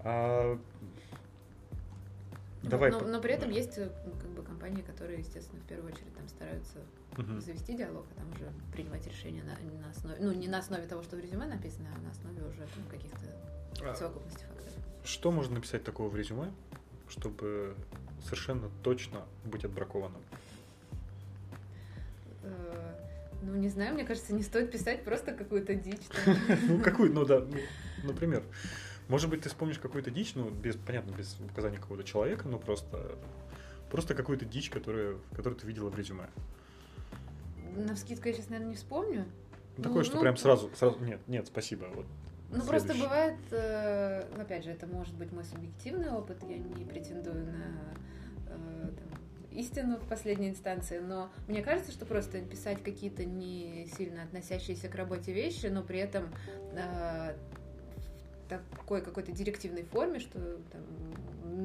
[0.00, 0.58] А,
[2.62, 2.90] Давай.
[2.90, 3.88] но, но при этом есть э,
[4.20, 6.78] как бы компании, которые, естественно, в первую очередь там стараются
[7.16, 7.40] Мгм.
[7.40, 11.02] завести диалог, а там уже принимать решения на, на основе, ну, не на основе того,
[11.02, 13.18] что в резюме написано, а на основе уже там каких-то
[13.84, 14.72] А, совокупности факторов.
[15.04, 16.52] Что можно написать такого в резюме,
[17.08, 17.74] чтобы
[18.24, 20.20] совершенно точно быть отбракованным?
[22.42, 22.94] Э,
[23.42, 26.02] Ну, не знаю, мне кажется, не стоит писать просто какую-то дичь.
[26.68, 27.58] Ну, какую, ну да, ну,
[28.02, 28.42] например.
[29.08, 33.16] Может быть, ты вспомнишь какую-то дичь, ну, без, понятно, без указания какого-то человека, но просто,
[33.90, 36.28] просто какую-то дичь, которую, которую ты видела в резюме.
[37.74, 39.26] На вскидку я сейчас, наверное, не вспомню.
[39.78, 42.06] Ну, Такое, Ну, что ну, прям сразу, сразу, нет, нет, спасибо, вот.
[42.50, 43.04] Ну, просто следующее.
[43.04, 47.94] бывает, э, ну, опять же, это может быть мой субъективный опыт, я не претендую на
[48.46, 49.18] э, там,
[49.50, 54.94] истину в последней инстанции, но мне кажется, что просто писать какие-то не сильно относящиеся к
[54.94, 56.32] работе вещи, но при этом
[56.72, 57.36] э,
[58.48, 60.38] такой какой-то директивной форме, что
[60.72, 60.82] там,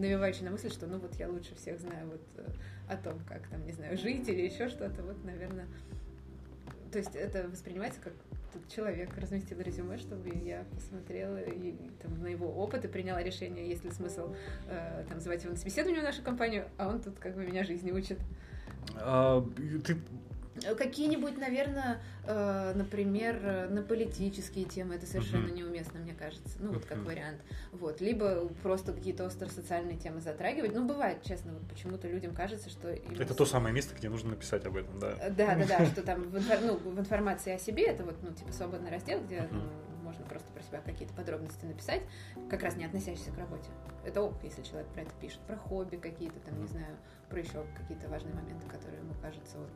[0.02, 2.50] навевающей на мысль, что ну вот я лучше всех знаю вот э,
[2.89, 5.67] о том, как там, не знаю, жить или еще что-то, вот, наверное,
[6.91, 8.13] то есть это воспринимается как
[8.54, 13.67] тут человек разместил резюме, чтобы я посмотрела и, там, на его опыт и приняла решение,
[13.67, 14.36] есть ли смысл
[14.67, 17.63] э, там, звать его на собеседование в нашу компанию, а он тут как бы меня
[17.63, 18.19] жизни учит.
[18.96, 19.43] А,
[19.86, 19.98] ты,
[20.78, 25.56] Какие-нибудь, наверное, э, например, на политические темы это совершенно Мгм.
[25.56, 26.58] неуместно, мне кажется.
[26.60, 27.08] Ну, вот как Мгм.
[27.08, 27.42] вариант.
[27.72, 28.02] Вот.
[28.02, 30.74] Либо просто какие-то остросоциальные темы затрагивать.
[30.74, 32.92] Ну, бывает, честно, вот почему-то людям кажется, что...
[32.94, 35.18] им это то самое место, где нужно написать об этом, да?
[35.20, 38.16] Э, Да, да, да, что там в, инфор- ну, в информации о себе это вот,
[38.22, 39.62] ну, типа свободный раздел, где ну,
[40.04, 42.02] можно просто про себя какие-то подробности написать,
[42.50, 43.70] как раз не относящиеся к работе.
[44.06, 46.96] Это ок, если человек про это пишет, про хобби какие-то, там, не знаю,
[47.30, 49.70] про еще какие-то важные моменты, которые ему кажется вот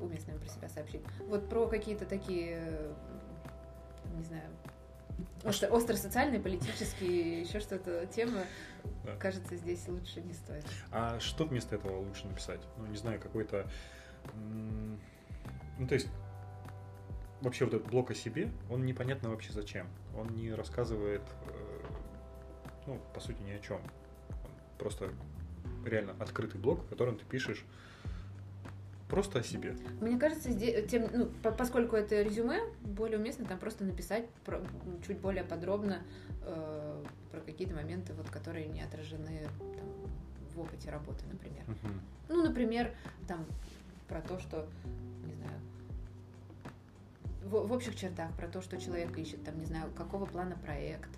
[0.00, 1.02] уместными про себя сообщить.
[1.28, 2.60] Вот про какие-то такие,
[4.16, 4.44] не знаю,
[5.44, 8.44] А остро- остросоциальные, политические, еще что-то темы,
[9.04, 9.14] Да.
[9.16, 10.64] кажется, здесь лучше не стоит.
[10.90, 12.60] А что вместо этого лучше написать?
[12.78, 13.68] Ну, не знаю, какой-то...
[15.78, 16.08] Ну, то есть,
[17.40, 19.86] вообще вот этот блок о себе, он непонятно вообще зачем.
[20.16, 21.80] Он не рассказывает, э,
[22.86, 23.78] ну, по сути, ни о чем.
[24.30, 25.10] Он просто
[25.84, 27.64] реально открытый блок, в котором ты пишешь
[29.12, 29.76] просто о себе.
[30.00, 34.62] Мне кажется, здесь, тем, ну, по- поскольку это резюме, более уместно там просто написать про-
[35.06, 35.98] чуть более подробно
[36.44, 39.86] э, про какие-то моменты, вот, которые не отражены там,
[40.54, 41.62] в опыте работы, например.
[41.66, 42.00] Мгм.
[42.30, 42.90] Ну, например,
[43.28, 43.44] там
[44.08, 44.66] про то, что,
[45.26, 45.60] не знаю,
[47.44, 51.10] в, в общих чертах, про то, что человек ищет, там, не знаю, какого плана проект,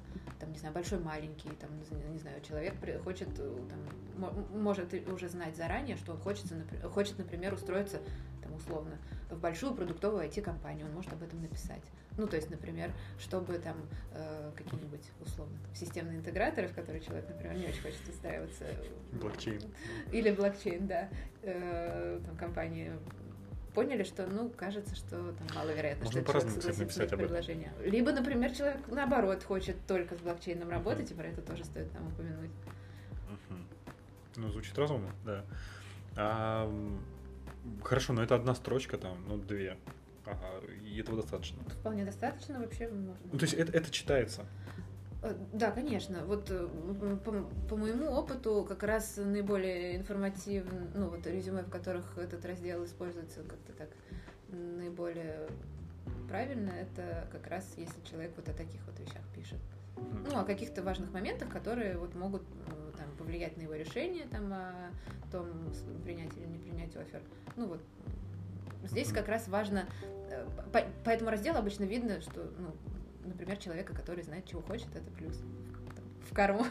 [0.45, 1.71] там, не знаю, большой, маленький, там,
[2.13, 3.79] не знаю, человек хочет, э, там,
[4.19, 6.45] мо- может уже знать заранее, что он хочет,
[6.93, 7.99] хочет, например, устроиться,
[8.43, 8.99] там, условно,
[9.31, 11.81] в большую продуктовую IT-компанию, он может об этом написать.
[12.19, 13.77] Ну, то есть, например, чтобы там
[14.13, 18.65] э, какие-нибудь, условно, там, системные интеграторы, в которые человек, например, не очень хочет устраиваться,
[19.13, 19.61] Блокчейн.
[20.13, 21.09] или блокчейн, да,
[21.43, 22.93] э, там компании
[23.75, 27.29] поняли, что, ну, кажется, что там маловероятно, Можно что человек согласится на их об этом.
[27.29, 27.73] предложение.
[27.85, 32.07] Либо, например, человек, наоборот, хочет только с блокчейном работать, и про это тоже стоит там
[32.07, 32.51] упомянуть.
[33.29, 33.67] Мгм.
[34.37, 35.45] Ну, звучит разумно, да.
[36.17, 36.73] А,
[37.83, 39.77] хорошо, но это одна строчка там, ну, две.
[40.27, 41.63] Ага, и этого достаточно.
[41.65, 43.17] Вполне достаточно вообще можно.
[43.31, 44.47] Ну, то есть это, это читается.
[45.25, 46.25] Э, Да, конечно.
[46.27, 46.69] Вот э,
[47.25, 47.33] по,
[47.69, 53.41] по моему опыту как раз наиболее информативно, ну вот резюме, в которых этот раздел используется
[53.43, 53.89] как-то так
[54.49, 55.49] наиболее
[56.29, 59.59] правильно, это как раз если человек вот о таких вот вещах пишет.
[59.97, 64.53] Ну, о каких-то важных моментах, которые вот могут э, там, повлиять на его решение, там,
[64.53, 64.91] о
[65.31, 65.47] том,
[66.05, 67.23] принять или не принять офер.
[67.57, 67.81] Ну, вот
[68.83, 69.87] здесь как раз важно...
[70.73, 72.75] По, по этому разделу обычно видно, что, ну,
[73.25, 75.41] например, человека, который знает, чего хочет, это плюс
[76.31, 76.67] в, карму.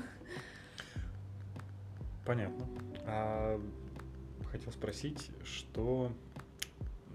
[2.26, 2.68] Понятно.
[3.06, 3.62] А,
[4.51, 6.12] хотел спросить, что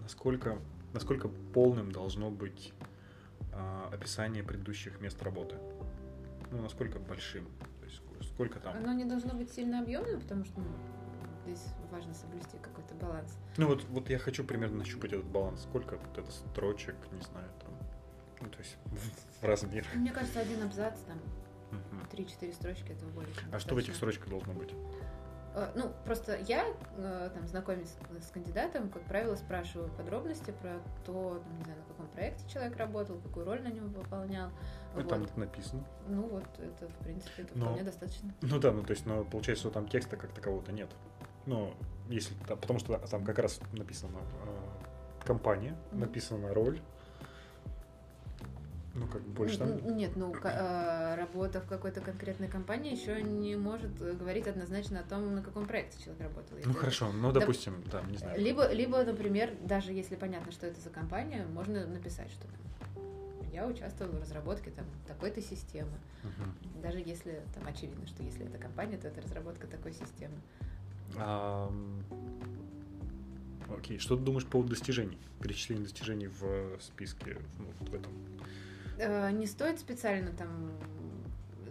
[0.02, 0.58] насколько,
[0.92, 2.72] насколько полным должно быть
[3.52, 5.56] а, описание предыдущих мест работы?
[6.50, 7.46] Ну, насколько большим?
[7.80, 8.76] То есть сколько там?
[8.76, 10.66] Оно не должно быть сильно объемным, потому что ну,
[11.44, 13.36] здесь важно соблюсти какой-то баланс.
[13.56, 15.62] Ну вот, вот я хочу примерно нащупать этот баланс.
[15.62, 17.67] Сколько вот это строчек, не знаю, там,
[18.40, 18.76] ну то есть
[19.40, 19.86] в, размер.
[19.94, 21.18] Мне кажется, один абзац там.
[22.12, 24.72] 3-4 строчки этого более чем А что в этих строчках должно быть?
[25.54, 26.64] Э, Ну, просто я,
[26.96, 27.94] э, там, знакомясь
[28.26, 32.76] с кандидатом, как правило, спрашиваю подробности про то, там, не знаю, на каком проекте человек
[32.78, 34.48] работал, какую роль на нем выполнял.
[34.94, 35.08] Ну, Вот.
[35.10, 35.84] Там написано.
[36.06, 38.32] Ну вот, это, в принципе, это Но- вполне достаточно.
[38.40, 40.88] Ну да, ну то есть, но получается, что там текста как такового-то нет.
[41.44, 41.74] Ну,
[42.08, 46.00] если, да, потому что там как раз написано э, компания, Мгм.
[46.00, 46.80] написана роль.
[48.98, 49.96] Ну, как больше там...
[49.96, 55.02] Нет, ну, э, работа в какой-то конкретной компании еще не может э, говорить однозначно о
[55.02, 56.58] том, на каком проекте человек работал.
[56.64, 58.40] Ну хорошо, ну допустим, да, не знаю.
[58.40, 62.58] Либо, либо, например, даже если понятно, что это за компания, можно написать, что там
[63.52, 65.98] я участвовал в разработке там такой-то системы.
[66.22, 66.82] Мгм.
[66.82, 70.36] Даже если там очевидно, что если это компания, то это разработка такой системы.
[71.16, 72.04] Ам,
[73.76, 75.18] Окей, что ты думаешь по поводу достижений?
[75.42, 78.12] Перечисление достижений в списке, ну, вот в этом.
[78.98, 80.72] Э, Не стоит специально там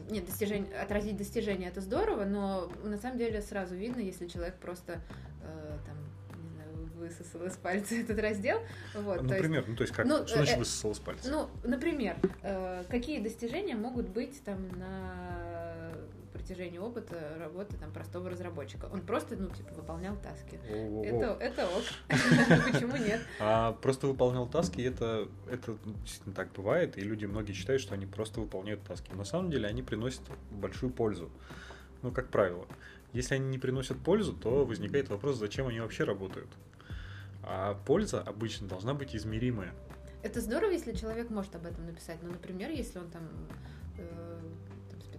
[0.09, 5.01] нет, достижение, отразить достижения это здорово, но на самом деле сразу видно, если человек просто
[5.41, 5.97] э, там,
[6.41, 8.59] не знаю, высосал из пальца этот раздел.
[8.93, 10.05] Вот, ну, то есть, например, ну, то есть как?
[10.05, 11.29] ну, что значит э, высосал из пальца?
[11.29, 15.46] ну, например, э, какие достижения могут быть там на
[16.47, 18.85] протяжении опыта работы там простого разработчика?
[18.91, 20.59] Он просто, ну, типа, выполнял таски.
[20.65, 21.83] Это, это ок.
[22.71, 23.21] Почему нет?
[23.39, 28.05] А просто выполнял таски, это, это действительно так бывает, и люди многие считают, что они
[28.05, 29.09] просто выполняют таски.
[29.11, 30.21] Но на самом деле они приносят
[30.51, 31.29] большую пользу.
[32.01, 32.65] Ну, как правило.
[33.11, 36.49] Если они не приносят пользу, то возникает вопрос, зачем они вообще работают.
[37.43, 39.73] А польза обычно должна быть измеримая.
[40.23, 42.17] Это здорово, если человек может об этом написать.
[42.21, 43.23] Но, например, если он там,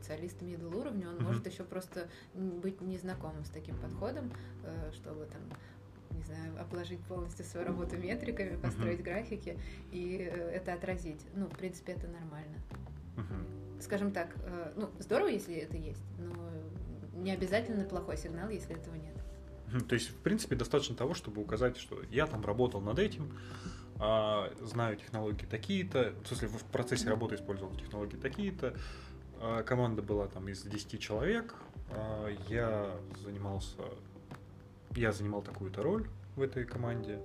[0.09, 1.25] там специалист middle уровня, он Мгм.
[1.25, 4.33] может еще просто быть незнакомым с таким подходом,
[4.65, 5.43] э, чтобы там
[6.11, 9.59] не знаю, обложить полностью свою работу метриками, построить графики
[9.93, 11.21] и э, это отразить.
[11.35, 12.57] Ну, в принципе, это нормально.
[13.17, 13.81] Мгм.
[13.83, 16.35] Скажем так, э, ну, здорово, если это есть, но
[17.21, 19.87] не обязательно плохой сигнал, если этого нет.
[19.87, 23.31] То есть, в принципе, достаточно того, чтобы указать, что я там работал над этим,
[24.01, 28.75] а, знаю технологии такие-то, в смысле, в процессе работы использовал технологии такие-то,
[29.67, 31.55] команда была там из 10 человек,
[31.91, 32.91] а, я
[33.23, 33.83] занимался,
[34.93, 37.21] я занимал такую-то роль в этой команде,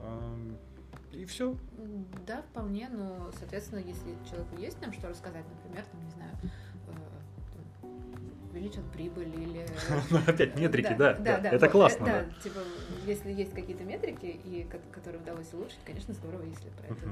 [0.00, 0.56] ам,
[1.12, 1.56] и все.
[2.26, 6.30] Да, вполне, но, соответственно, если человеку есть нам что рассказать, например, там, не знаю,
[6.88, 7.86] э,
[8.50, 9.66] увеличил прибыль или...
[10.30, 12.42] Опять метрики, да, да, это классно, э, да.
[12.42, 12.60] типа,
[13.06, 17.08] если есть какие-то метрики, и ко- которые удалось улучшить, конечно, здорово, если про это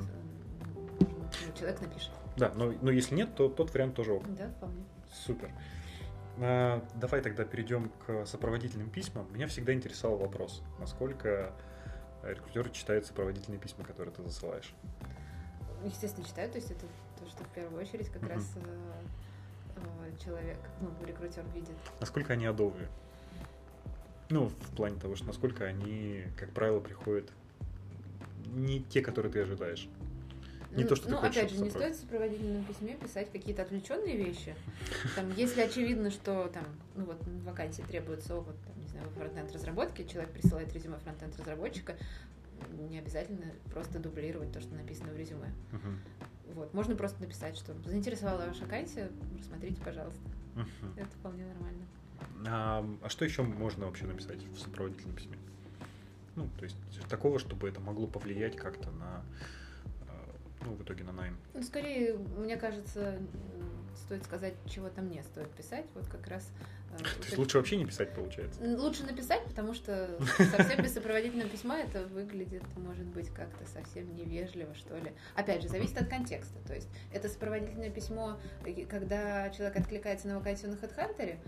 [1.59, 2.11] человек напишет.
[2.37, 4.23] Да, но, но если нет, то тот вариант тоже ок.
[4.35, 4.85] Да, вполне.
[5.13, 5.51] Супер.
[6.39, 9.27] А, Давай тогда перейдем к сопроводительным письмам.
[9.33, 11.53] Меня всегда интересовал вопрос, насколько
[12.23, 14.73] рекрутеры читают сопроводительные письма, которые ты засылаешь.
[15.85, 16.87] Естественно, читаю, то есть это
[17.19, 18.31] то, что в первую очередь как Мгм.
[18.33, 19.03] раз э,
[19.77, 21.77] э, человек, ну, рекрутер видит.
[22.01, 22.89] Насколько они адовые?
[24.31, 27.31] Ну, в плане того, что насколько они, как правило, приходят
[28.47, 29.89] не те, которые ты ожидаешь.
[30.71, 33.33] Не ну, то, что ты ну, хочешь, опять же, не стоит в сопроводительном письме писать
[33.33, 34.55] какие-то отвлеченные вещи.
[35.15, 36.65] Там, если очевидно, что там,
[36.95, 41.39] ну вот в вакансии требуется опыт, там, не знаю, фронтенд разработки, человек присылает резюме фронтенд
[41.39, 41.97] разработчика,
[42.71, 45.51] не обязательно просто дублировать то, что написано в резюме.
[45.73, 46.01] Мгм.
[46.55, 50.21] Вот, можно просто написать, что заинтересовала ваша вакансия, рассмотрите, пожалуйста.
[50.55, 50.93] Мгм.
[50.97, 51.87] Это вполне нормально.
[52.47, 55.37] А, а что еще можно вообще написать в сопроводительном письме?
[56.37, 56.77] Ну, то есть
[57.09, 59.25] такого, чтобы это могло повлиять как-то на,
[60.65, 61.37] ну, в итоге на найм.
[61.55, 63.29] Ну, скорее, мне кажется, м,
[63.97, 65.87] стоит сказать, чего там не стоит писать.
[65.95, 66.51] Вот как раз.
[66.93, 68.61] э, То есть лучше вообще не писать, получается.
[68.79, 70.09] Лучше написать, потому что
[70.51, 75.13] совсем без сопроводительного письма это выглядит, может быть, как-то совсем невежливо, что ли.
[75.35, 76.59] Опять же, зависит от контекста.
[76.67, 81.39] То есть это сопроводительное письмо, и когда человек откликается на вакансию на HeadHunter,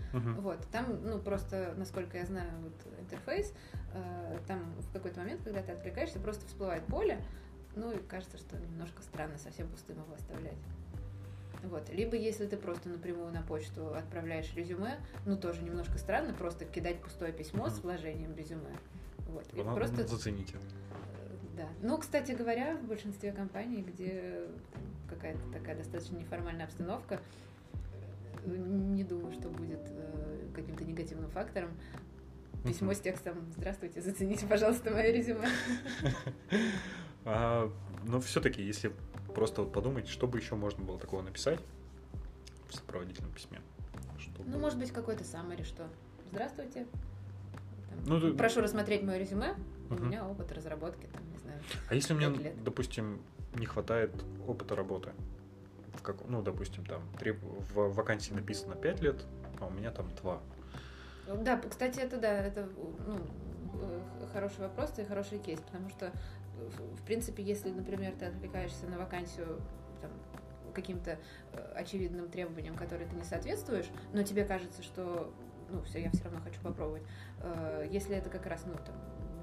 [0.41, 3.53] вот, там, ну, просто, насколько я знаю, вот интерфейс,
[3.93, 7.23] э, там в какой-то момент, когда ты откликаешься, просто всплывает поле,
[7.75, 10.57] Ну и кажется, что немножко странно совсем пустым его оставлять.
[11.63, 11.89] Вот.
[11.93, 16.99] Либо если ты просто напрямую на почту отправляешь резюме, ну тоже немножко странно просто кидать
[17.01, 18.75] пустое письмо с вложением резюме.
[19.27, 19.45] Вот.
[19.53, 20.55] И Надо просто зацените.
[21.55, 21.69] да.
[21.81, 24.41] Ну, кстати говоря, в большинстве компаний, где
[25.09, 27.19] какая-то такая достаточно неформальная обстановка,
[28.43, 31.69] э, не думаю, что будет э, каким-то негативным фактором.
[32.65, 32.95] Письмо Мгм.
[32.95, 35.47] с текстом «Здравствуйте, зацените, пожалуйста, мое резюме».
[37.25, 37.71] А,
[38.05, 38.91] но все-таки, если
[39.33, 41.59] просто вот подумать, что бы еще можно было такого написать
[42.69, 43.59] в сопроводительном письме.
[44.19, 45.87] чтобы- Ну, может быть, какой-то саммари, что
[46.31, 46.85] «Здравствуйте,
[47.89, 49.55] там, Ну, ты- прошу рассмотреть мое резюме,
[49.89, 50.07] у Мгм.
[50.07, 51.59] меня опыт разработки, там, не знаю».
[51.89, 52.63] А если мне, лет.
[52.63, 53.19] допустим,
[53.55, 54.11] не хватает
[54.47, 55.11] опыта работы?
[55.95, 57.37] В как, ну, допустим, там треб...
[57.41, 59.25] в вакансии написано 5 лет,
[59.59, 60.39] а у меня там 2.
[61.43, 62.69] Да, кстати, это да, это
[63.07, 63.19] ну,
[63.81, 64.01] э,
[64.33, 66.11] хороший вопрос и хороший кейс, потому что,
[66.69, 69.59] в- принципе, если, например, ты отвлекаешься на вакансию
[70.01, 70.11] там,
[70.73, 71.17] каким-то
[71.53, 75.33] э, очевидным требованиям, которые ты не соответствуешь, но тебе кажется, что
[75.69, 77.03] ну, все, я все равно хочу попробовать.
[77.41, 78.95] Э, Если это как раз, ну, там,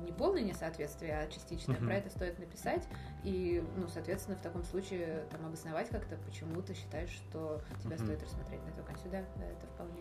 [0.04, 1.86] не полное несоответствие, а частичное, Мгм.
[1.86, 2.86] про это стоит написать
[3.24, 8.04] и, ну, соответственно, в таком случае там обосновать как-то, почему ты считаешь, что тебя Мгм.
[8.06, 9.10] стоит рассмотреть на эту вакансию.
[9.10, 10.00] Да, да, это вполне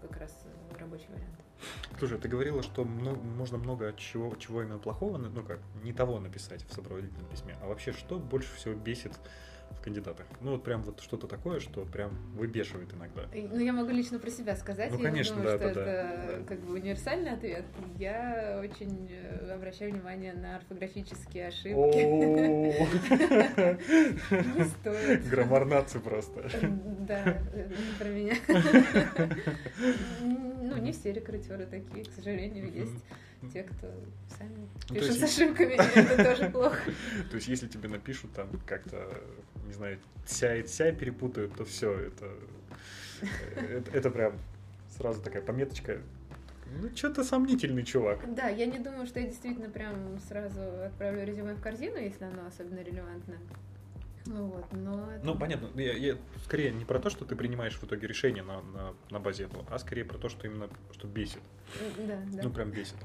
[0.00, 1.34] как раз э, рабочий вариант.
[1.98, 6.20] Слушай, ты говорила, что мно- можно много чего, чего именно плохого, ну как, не того
[6.20, 7.56] написать в сопроводительном письме.
[7.60, 9.12] А вообще, что больше всего бесит
[9.78, 10.26] в кандидатах?
[10.40, 13.22] Ну вот прям вот что-то такое, что прям выбешивает иногда.
[13.32, 14.90] Ну, я могу лично про себя сказать.
[14.90, 15.92] Ну, я не конечно, думаю, да, что да, да.
[15.92, 17.64] это как бы универсальный ответ.
[17.96, 22.04] Я очень э, обращаю внимание на орфографические ошибки.
[24.58, 25.28] Не стоит.
[25.28, 26.48] Граммарнацы просто.
[27.08, 27.38] Да,
[27.98, 28.34] про меня.
[30.68, 33.02] Ну, не все рекрутеры такие, к сожалению, есть
[33.52, 33.86] те, кто
[34.36, 36.78] сами Ну, пишут с есть- ошибками, и это тоже плохо.
[37.30, 39.08] То есть, если тебе напишут там как-то,
[39.66, 42.30] не знаю, тся и тся перепутают, то все, это,
[43.56, 44.34] это, это прям
[44.96, 45.98] сразу такая пометочка.
[46.82, 48.18] Ну, что-то сомнительный чувак.
[48.34, 52.46] Да, я не думаю, что я действительно прям сразу отправлю резюме в корзину, если оно
[52.46, 53.36] особенно релевантно.
[54.28, 55.10] Ну вот, но...
[55.10, 55.68] это- Ну, понятно.
[55.80, 59.18] Я, я скорее не про то, что ты принимаешь в итоге решение на, на, на
[59.20, 61.40] базе этого, а скорее про то, что именно что бесит.
[61.96, 62.40] Да, да.
[62.42, 62.96] Ну, прям бесит.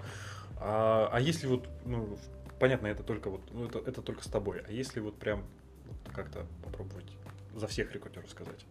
[0.57, 2.17] А, а если вот, ну,
[2.59, 4.61] понятно, это только вот, ну, это, это только с тобой.
[4.67, 5.45] А если вот прям
[5.88, 7.09] вот как-то попробовать
[7.55, 8.65] за всех рекрутеров сказать?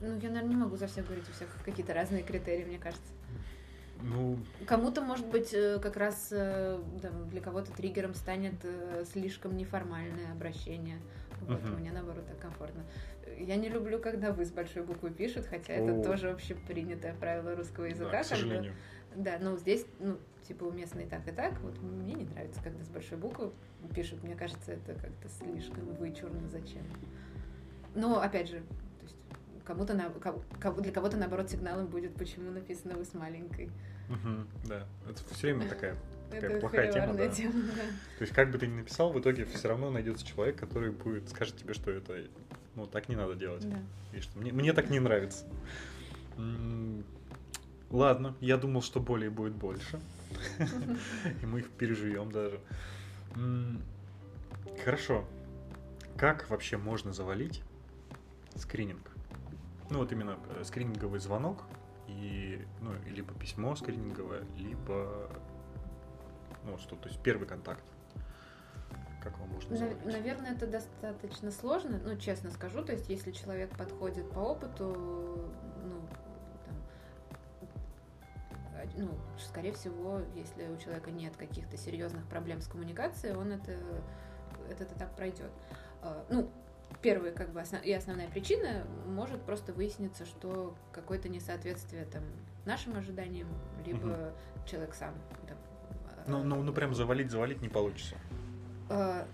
[0.00, 3.12] Ну, я, наверное, не могу за всех говорить, у всех какие-то разные критерии, мне кажется.
[4.00, 9.56] Ну, Кому-то, может быть, э, как раз э, там, для кого-то триггером станет э, слишком
[9.56, 11.00] неформальное обращение.
[11.42, 11.76] Вот, Мгм.
[11.80, 12.84] мне наоборот так комфортно.
[13.38, 16.02] Я не люблю, когда вы с большой буквы пишут, хотя это О.
[16.02, 18.10] тоже общепринятое правило русского языка.
[18.10, 18.42] да, к как бы.
[18.42, 18.72] сожалению.
[19.16, 21.58] Да, но здесь, ну, типа уместно и так, и так.
[21.60, 23.50] Вот мне не нравится, когда с большой буквы
[23.94, 24.22] пишут.
[24.22, 26.48] Мне кажется, это как-то слишком вычурно.
[26.48, 26.82] Зачем?
[27.94, 29.16] Но, опять же, то есть
[29.64, 33.70] кому-то на, ко- ко- для кого-то, наоборот, сигналом будет, почему написано вы с маленькой.
[34.08, 35.96] Мгм, да, это все время такая.
[36.30, 37.28] Это плохая тема, да.
[37.28, 37.82] тема, да.
[38.18, 41.28] То есть, как бы ты ни написал, в итоге все равно найдется человек, который будет
[41.28, 42.24] скажет тебе, что это,
[42.74, 43.68] ну, так не надо делать.
[43.68, 43.78] Да.
[44.12, 45.46] И что мне, мне так не нравится.
[47.90, 49.98] Ладно, я думал, что более будет больше.
[51.42, 52.60] И мы их переживем даже.
[54.84, 55.24] Хорошо.
[56.16, 57.62] Как вообще можно завалить
[58.56, 59.10] скрининг?
[59.90, 61.62] Ну вот именно э, скрининговый звонок
[62.08, 65.30] и ну либо письмо скрининговое, либо
[66.68, 67.82] ну что, то есть первый контакт.
[69.22, 70.04] Как его можно завалить?
[70.04, 72.84] Наверное, это достаточно сложно, ну, честно скажу.
[72.84, 75.50] То есть, если человек подходит по опыту,
[75.82, 76.00] ну,
[76.64, 76.76] там,
[78.74, 83.76] а, ну, скорее всего, если у человека нет каких-то серьезных проблем с коммуникацией, он это,
[84.70, 85.50] это, так пройдет.
[86.02, 86.48] А, Ну,
[87.02, 92.22] первая как бы основ- и основная причина может просто выясниться, что какое-то несоответствие там
[92.64, 93.48] нашим ожиданиям,
[93.84, 94.32] либо
[94.64, 95.14] человек сам
[95.46, 95.58] там,
[96.28, 98.16] Ну, ну, ну прям завалить, завалить не получится.
[98.90, 99.26] а,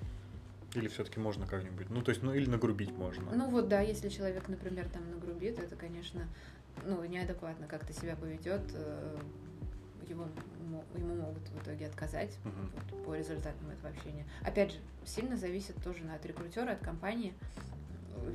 [0.75, 1.91] Или все-таки можно как-нибудь?
[1.91, 3.31] Ну, то есть, ну или нагрубить можно.
[3.35, 6.23] Ну вот да, если человек, например, там нагрубит, это, конечно,
[6.87, 9.17] ну, неадекватно как-то себя поведет, э,
[10.09, 10.27] его,
[10.97, 12.71] ему могут в итоге отказать Мгм.
[12.91, 14.25] вот, по результатам этого общения.
[14.43, 17.35] Опять же, сильно зависит тоже от рекрутера, от компании.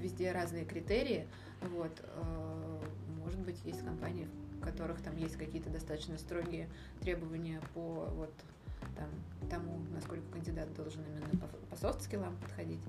[0.02, 1.28] Везде разные критерии.
[1.62, 1.92] Вот.
[2.02, 2.80] э,
[3.24, 4.28] Может быть, есть компании,
[4.60, 6.70] в которых там есть какие-то достаточно строгие
[7.02, 8.34] требования по вот
[8.96, 9.10] там,
[9.50, 12.82] тому, насколько кандидат должен именно по, по софт-скиллам подходить.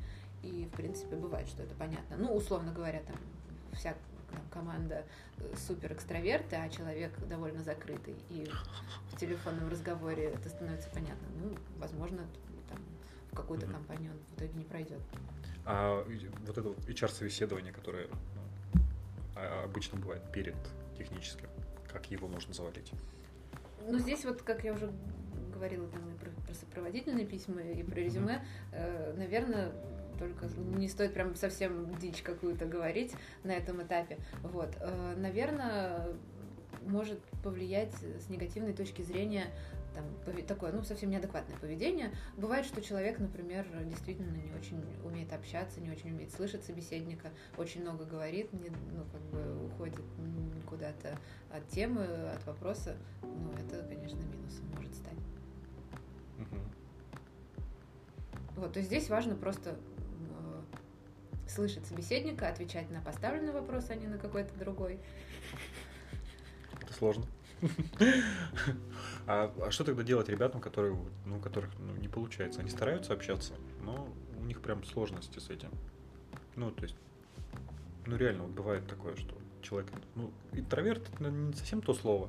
[0.42, 2.16] И, в принципе, бывает, что это понятно.
[2.16, 3.16] Ну, условно говоря, там
[3.72, 3.94] вся
[4.30, 5.04] там, команда
[5.38, 8.14] э, супер экстраверты, а человек довольно закрытый.
[8.30, 8.48] И
[9.12, 11.28] в телефонном разговоре это становится понятно.
[11.42, 12.26] Ну, возможно,
[12.68, 12.78] там
[13.30, 13.72] в какую-то mm-hmm.
[13.72, 15.00] компанию он в итоге не пройдет.
[15.66, 16.04] А
[16.46, 18.82] вот это HR-собеседование, которое ну,
[19.36, 20.56] а, обычно бывает перед
[20.96, 21.48] техническим,
[21.92, 22.92] как его можно завалить?
[23.86, 24.92] Ну, здесь вот, как я уже
[25.52, 29.72] говорила там и про, про сопроводительные письма, и про резюме, э, наверное,
[30.18, 33.12] только не стоит прям совсем дичь какую-то говорить
[33.42, 34.18] на этом этапе.
[34.42, 36.08] Вот, э, наверное,
[36.86, 39.46] может повлиять с негативной точки зрения
[39.94, 40.04] там,
[40.46, 42.10] такое, ну, совсем неадекватное поведение.
[42.36, 47.82] Бывает, что человек, например, действительно не очень умеет общаться, не очень умеет слышать собеседника, очень
[47.82, 50.00] много говорит, не, ну, как бы уходит
[50.68, 51.18] куда-то
[51.52, 52.96] от темы, от вопроса.
[53.22, 55.18] Ну, это, конечно, минусом может стать.
[58.56, 60.62] Вот, то есть здесь важно просто э,
[61.48, 65.00] слышать собеседника, отвечать на поставленный вопрос, а не на какой-то другой.
[66.82, 67.24] Это сложно.
[69.32, 72.62] А, а что тогда делать ребятам, которые, ну, которых ну, не получается?
[72.62, 75.70] Они стараются общаться, но у них прям сложности с этим.
[76.56, 76.96] Ну, то есть,
[78.06, 82.28] ну реально, вот бывает такое, что человек, ну, интроверт это не совсем то слово,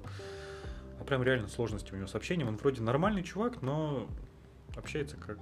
[1.00, 2.50] а прям реально сложности у него с общением.
[2.50, 4.08] Он вроде нормальный чувак, но
[4.78, 5.40] общается как,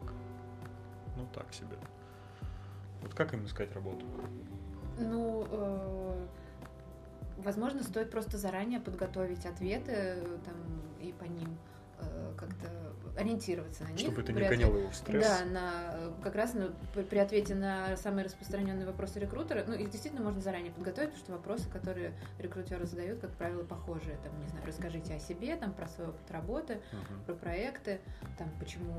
[1.18, 1.76] ну, так себе.
[3.02, 4.06] Вот как им искать работу?
[4.98, 6.26] Ну, э,
[7.44, 10.56] возможно, стоит просто заранее подготовить ответы э, там,
[11.02, 11.58] и по ним
[12.00, 12.68] э, как-то
[13.18, 14.00] ориентироваться на них.
[14.00, 15.26] Чтобы это не гоняло его в стресс.
[15.26, 16.72] Да, на, как раз на,
[17.04, 21.32] при ответе на самые распространенные вопросы рекрутера, ну, их действительно можно заранее подготовить, потому что
[21.34, 24.18] вопросы, которые рекрутеры задают, как правило, похожие.
[24.24, 27.26] Там, не знаю, расскажите о себе, там, про свой опыт работы, uh-huh.
[27.26, 28.00] про проекты,
[28.38, 28.94] там, почему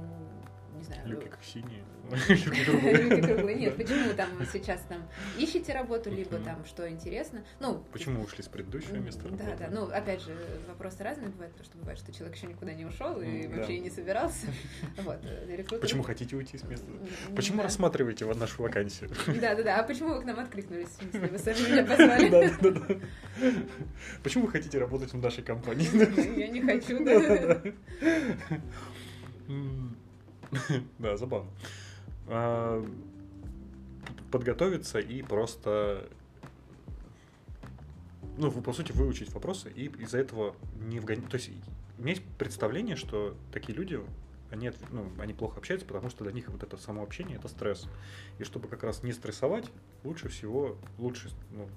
[0.76, 1.06] не знаю.
[1.06, 1.84] Люки как синие.
[2.28, 3.54] Люки круглые.
[3.54, 5.08] Нет, почему там сейчас там
[5.38, 7.44] ищете работу, либо там что интересно.
[7.60, 9.68] Ну, почему ушли с предыдущего места Да, да.
[9.70, 10.36] Ну, опять же,
[10.68, 13.80] вопросы разные бывают, потому что бывает, что человек еще никуда не ушел и вообще и
[13.80, 14.46] не собирался.
[15.00, 15.18] Вот.
[15.24, 16.86] Э, почему хотите уйти с места?
[17.34, 19.10] Почему рассматриваете нашу вакансию?
[19.40, 19.80] Да, да, да.
[19.80, 20.96] А почему вы к нам откликнулись?
[21.12, 22.28] Вы сами меня позвали.
[22.28, 22.94] Да, да, да.
[24.22, 25.88] Почему вы хотите работать в нашей компании?
[26.38, 27.62] Я не хочу, да.
[30.98, 31.50] Да, забавно.
[32.26, 32.84] А,
[34.30, 36.08] подготовиться и просто
[38.40, 41.28] ну, по сути, выучить вопросы и из-за этого не вгонять.
[41.28, 41.50] То есть
[41.98, 44.00] есть представление, что такие люди,
[44.50, 47.86] они, ну, они плохо общаются, потому что для них вот это само общение это стресс.
[48.38, 49.70] И чтобы как раз не стрессовать,
[50.04, 51.68] лучше всего, лучше, ну,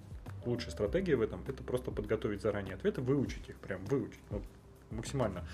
[0.46, 4.42] лучшая стратегия в этом это просто подготовить заранее ответы, выучить их, прям выучить ну,
[4.92, 5.46] максимально.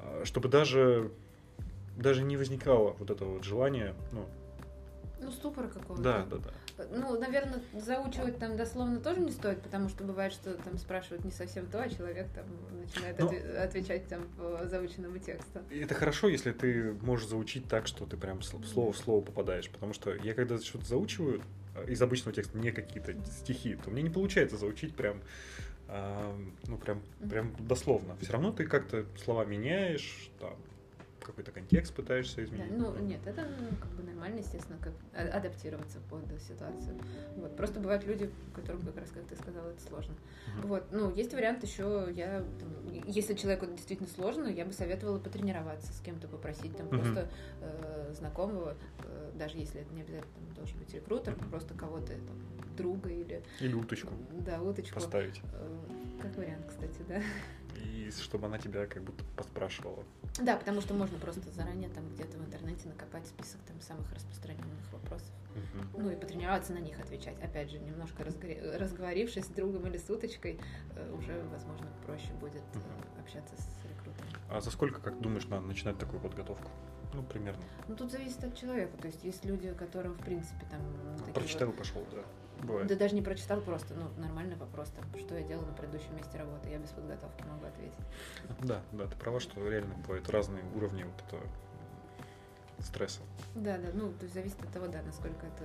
[0.00, 1.10] А, чтобы даже
[1.96, 4.26] даже не возникало вот этого вот желания, ну...
[5.18, 6.02] Ну, ступора какого-то.
[6.02, 6.84] Да, да, да.
[6.92, 11.30] Ну, наверное, заучивать там дословно тоже не стоит, потому что бывает, что там спрашивают не
[11.30, 12.44] совсем то, а человек там
[12.78, 13.32] начинает Но...
[13.32, 15.60] Ну, отвечать там по заученному тексту.
[15.70, 19.94] Это хорошо, если ты можешь заучить так, что ты прям слово в слово попадаешь, потому
[19.94, 21.40] что я когда что-то заучиваю
[21.76, 25.22] э, из обычного текста, не какие-то стихи, то мне не получается заучить прям
[26.66, 28.16] ну прям, прям дословно.
[28.20, 30.56] Все равно ты как-то слова меняешь, там,
[31.26, 32.70] какой-то контекст пытаешься изменить.
[32.70, 36.98] Да, ну, нет, это ну, как бы нормально, естественно, как а, адаптироваться под ситуацию.
[37.36, 37.56] Вот.
[37.56, 40.14] Просто бывают люди, которым, как раз, как ты сказала, это сложно.
[40.14, 40.66] Uh-huh.
[40.68, 40.84] Вот.
[40.92, 46.00] Ну, есть вариант еще, я, там, если человеку действительно сложно, я бы советовала потренироваться с
[46.00, 47.00] кем-то, попросить там uh-huh.
[47.00, 47.28] просто
[47.60, 51.50] э, знакомого, э, даже если это не обязательно там, должен быть рекрутер, uh-huh.
[51.50, 53.42] просто кого-то там, друга или...
[53.60, 54.12] Или уточку.
[54.44, 54.94] Да, уточку.
[54.94, 55.40] Поставить.
[55.52, 55.78] Э,
[56.22, 57.20] как вариант, кстати, да.
[57.76, 60.04] И чтобы она тебя как будто поспрашивала.
[60.40, 64.92] Да, потому что можно просто заранее там где-то в интернете накопать список там самых распространенных
[64.92, 65.30] вопросов.
[65.56, 66.02] Угу.
[66.02, 67.40] Ну и потренироваться на них отвечать.
[67.42, 68.60] Опять же, немножко разгори...
[68.60, 70.60] разговорившись с другом или с уточкой,
[70.94, 73.20] э, уже, возможно, проще будет угу.
[73.20, 74.28] общаться с рекрутером.
[74.50, 76.70] А за сколько, как думаешь, надо начинать такую подготовку?
[77.14, 77.62] Ну, примерно.
[77.88, 78.96] Ну, тут зависит от человека.
[78.98, 80.80] То есть есть люди, которым, в принципе, там...
[81.32, 81.78] Прочитал вот...
[81.78, 82.22] пошел, да.
[82.62, 82.88] Бывает.
[82.88, 86.38] Да даже не прочитал просто, ну, нормальный вопрос, там, что я делал на предыдущем месте
[86.38, 87.98] работы, я без подготовки могу ответить.
[88.60, 91.42] Да, да, ты права, что реально бывают разные уровни вот этого
[92.80, 93.20] стресса.
[93.54, 95.64] Да, да, ну, то есть зависит от того, да, насколько это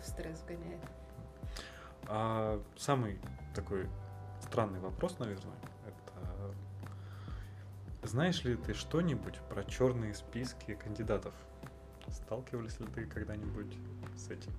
[0.00, 0.80] в стресс вгоняет.
[2.06, 3.20] А самый
[3.54, 3.88] такой
[4.42, 6.54] странный вопрос, наверное, это
[8.02, 11.34] знаешь ли ты что-нибудь про черные списки кандидатов?
[12.08, 13.76] Сталкивались ли ты когда-нибудь
[14.16, 14.52] с этим?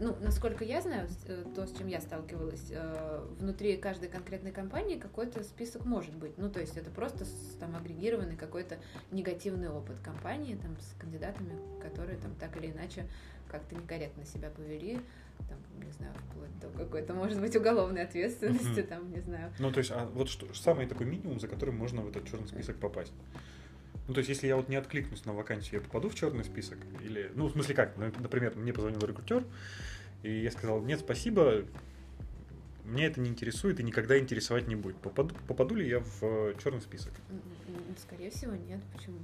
[0.00, 4.98] Ну, насколько я знаю, э, то, с чем я сталкивалась, э, внутри каждой конкретной компании
[4.98, 6.38] какой-то список может быть.
[6.38, 7.24] Ну, то есть это просто
[7.58, 8.78] там агрегированный какой-то
[9.10, 13.06] негативный опыт компании там с кандидатами, которые там так или иначе
[13.48, 14.98] как-то некорректно себя повели,
[15.48, 18.86] там, не знаю, вплоть до какой-то, может быть, уголовной ответственности, mm-hmm.
[18.86, 19.52] там, не знаю.
[19.58, 22.48] Ну, то есть, а вот что, самый такой минимум, за которым можно в этот черный
[22.48, 23.12] список попасть?
[24.08, 26.78] Ну, то есть, если я вот не откликнусь на вакансию, я попаду в черный список?
[27.02, 27.96] Или, ну, в смысле как?
[27.96, 29.44] Ну, Например, мне позвонил рекрутер,
[30.22, 31.64] и я сказал, нет, спасибо,
[32.84, 34.96] меня это не интересует и никогда интересовать не будет.
[34.96, 37.12] Попаду, попаду ли я в черный список?
[37.96, 38.80] Скорее всего, нет.
[38.92, 39.18] Почему?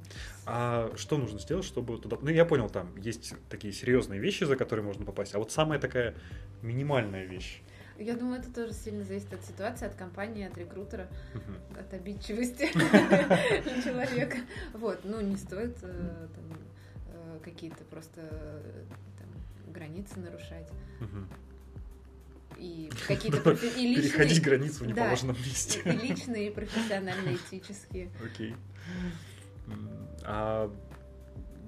[0.47, 2.19] А что нужно сделать, чтобы туда...
[2.21, 5.81] Ну, я понял, там есть такие серьезные вещи, за которые можно попасть, а вот самая
[5.81, 6.15] такая
[6.63, 7.63] минимальная вещь.
[7.99, 11.09] Я думаю, это тоже сильно зависит от ситуации, от компании, от рекрутера,
[11.79, 12.71] от обидчивости
[13.85, 14.39] человека.
[14.75, 16.29] Вот, ну не стоит э,
[17.13, 18.85] э, какие-то просто э,
[19.73, 20.69] границы нарушать.
[22.57, 24.87] И какие-то профи- и личные- Переходить границу в Да.
[24.87, 25.81] неположенном месте.
[25.85, 28.11] и личные, и профессиональные, этические.
[28.25, 28.55] Окей.
[29.67, 29.91] М,
[30.23, 30.73] А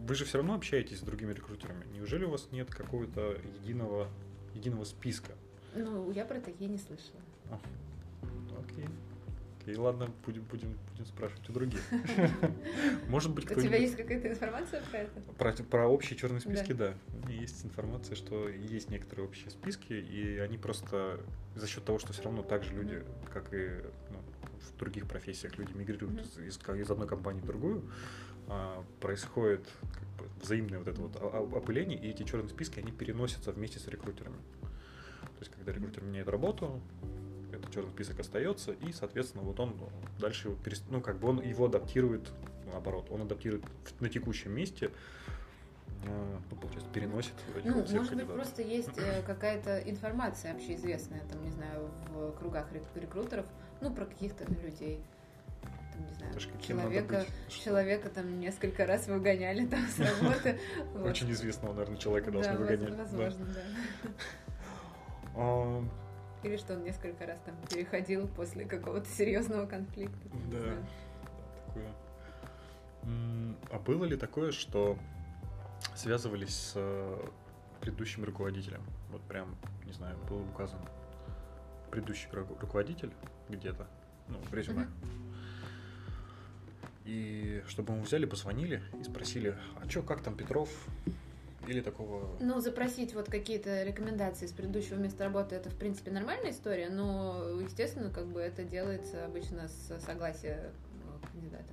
[0.06, 1.84] вы же все равно общаетесь с другими рекрутерами.
[1.94, 4.08] Неужели у вас нет какого-то единого,
[4.54, 5.32] единого списка?
[5.74, 7.20] Ну, я про такие не слышала.
[8.68, 8.86] Окей.
[9.62, 11.80] Окей, ладно, будем, будем, будем спрашивать у других.
[13.08, 15.20] Может быть, У тебя есть какая-то информация про это?
[15.38, 16.94] Про, про общие черные списки, да.
[17.26, 21.20] Меня есть информация, что есть некоторые общие списки, и они просто
[21.56, 23.02] за счет того, что все равно так же люди,
[23.32, 24.18] как и ну,
[24.60, 27.82] в других профессиях, люди мигрируют из, из- из одной компании в другую,
[28.48, 32.78] а, происходит как бы взаимное вот это вот о- о- опыление, и эти черные списки,
[32.78, 34.36] они переносятся вместе с рекрутерами.
[35.40, 36.82] То есть, когда рекрутер меняет работу,
[37.50, 39.74] этот черный список остается, и, соответственно, вот он
[40.20, 42.28] дальше его перес- ну, как бы он его адаптирует,
[42.70, 43.64] наоборот, он адаптирует
[44.00, 44.90] на текущем месте,
[46.04, 47.32] э, ну, получается, переносит
[47.64, 48.34] Ну, может быть, кандидатов.
[48.34, 53.46] просто есть э, какая-то информация общеизвестная, там, не знаю, в кругах рек- рекрутеров,
[53.80, 55.00] ну, про каких-то людей.
[55.94, 60.60] Там, не знаю, надо человека, быть, человека там несколько раз выгоняли там с работы.
[61.02, 62.90] Очень известного, наверное, человека должны выгонять.
[62.94, 64.10] Возможно, да.
[65.40, 65.84] А,
[66.42, 70.28] Или что он несколько раз там переходил после какого-то серьезного конфликта.
[70.50, 70.58] Да.
[70.60, 70.86] знаю.
[71.66, 71.90] такое.
[73.70, 74.98] А было ли такое, что
[75.94, 77.28] связывались с э,
[77.80, 78.82] предыдущим руководителем?
[79.10, 80.80] Вот прям, не знаю, был указан
[81.90, 83.12] предыдущий ру- руководитель
[83.48, 83.86] где-то,
[84.28, 84.84] ну, в резюме.
[84.84, 85.34] Мгм.
[87.06, 90.68] И чтобы мы взяли, позвонили и спросили, а чё, как там Петров?
[91.70, 92.28] Или такого...
[92.40, 97.60] Ну, запросить вот какие-то рекомендации с предыдущего места работы, это, в принципе, нормальная история, но,
[97.60, 100.72] естественно, как бы это делается обычно с согласия
[101.22, 101.72] э, кандидата.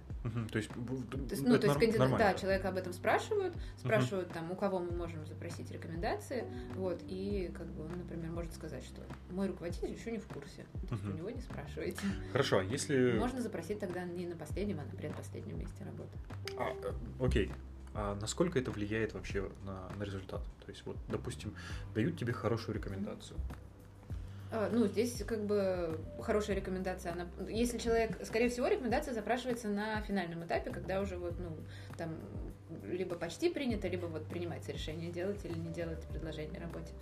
[0.52, 2.18] То есть, То есть, ну, ну, это то есть кандидат, нормально.
[2.18, 6.46] да, человека об этом спрашивают, спрашивают там, у кого мы можем запросить рекомендации,
[6.76, 10.66] вот, и как бы он, например, может сказать, что мой руководитель еще не в курсе,
[10.90, 12.02] то есть у него не спрашивайте.
[12.32, 13.18] Хорошо, а если...
[13.18, 16.16] Можно запросить тогда не на последнем, а на предпоследнем месте работы.
[16.56, 17.52] А, э, окей.
[18.00, 20.42] А насколько это влияет вообще на, на результат?
[20.64, 21.56] То есть, вот, допустим,
[21.96, 23.40] дают тебе хорошую рекомендацию.
[24.52, 27.14] А, Ну, здесь как бы хорошая рекомендация.
[27.14, 31.58] Она, если человек, скорее всего, рекомендация запрашивается на финальном этапе, когда уже вот, ну,
[31.98, 32.16] там
[32.84, 36.94] либо почти принято, либо вот принимается решение делать или не делать предложение о работе.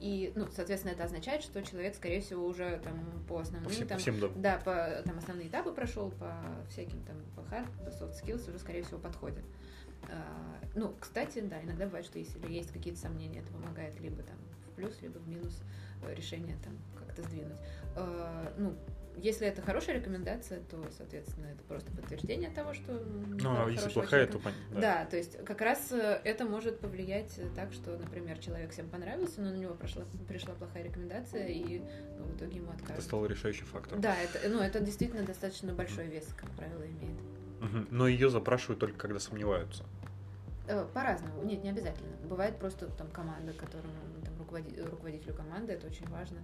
[0.00, 2.98] И, ну, соответственно, это означает, что человек, скорее всего, уже там
[3.28, 4.28] по По основным всем, по там, всем, да.
[4.34, 6.34] да, по там основные этапы прошел, по
[6.70, 9.44] всяким там по hard, по soft skills уже, скорее всего, подходит.
[9.44, 9.79] А,
[10.74, 14.36] ну, кстати, да, иногда бывает, что если есть какие-то сомнения, это помогает либо там
[14.66, 15.60] в плюс, либо в минус
[16.02, 17.58] э, решение там как-то сдвинуть.
[17.96, 18.74] А, ну,
[19.16, 22.92] если это хорошая рекомендация, то, соответственно, это просто подтверждение того, что...
[22.92, 24.32] Ну, а если плохая, человека.
[24.32, 24.80] то понятно.
[24.80, 25.04] Да.
[25.06, 29.40] то есть как раз э, это может повлиять э, так, что, например, человек всем понравился,
[29.40, 31.82] но на него прошла, пришла плохая рекомендация, и
[32.16, 33.04] ну, в итоге ему Это откажут.
[33.04, 34.00] стало решающим фактором.
[34.00, 37.18] Да, это, ну, это действительно достаточно большой вес, как правило, имеет.
[37.90, 39.84] Но ее запрашивают только когда сомневаются.
[40.66, 41.42] Э, По-разному.
[41.42, 42.10] Нет, не обязательно.
[42.28, 43.92] Бывает просто там команда, которому
[44.24, 46.38] там, руководи- руководителю команды, это очень важно.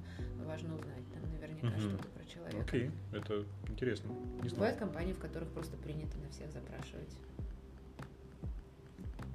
[0.45, 1.81] Важно узнать там наверняка Мгм.
[1.81, 2.61] что-то про человека.
[2.61, 4.09] Окей, это интересно.
[4.43, 4.55] Не знаю.
[4.55, 7.15] Бывают компании, в которых просто принято на всех запрашивать.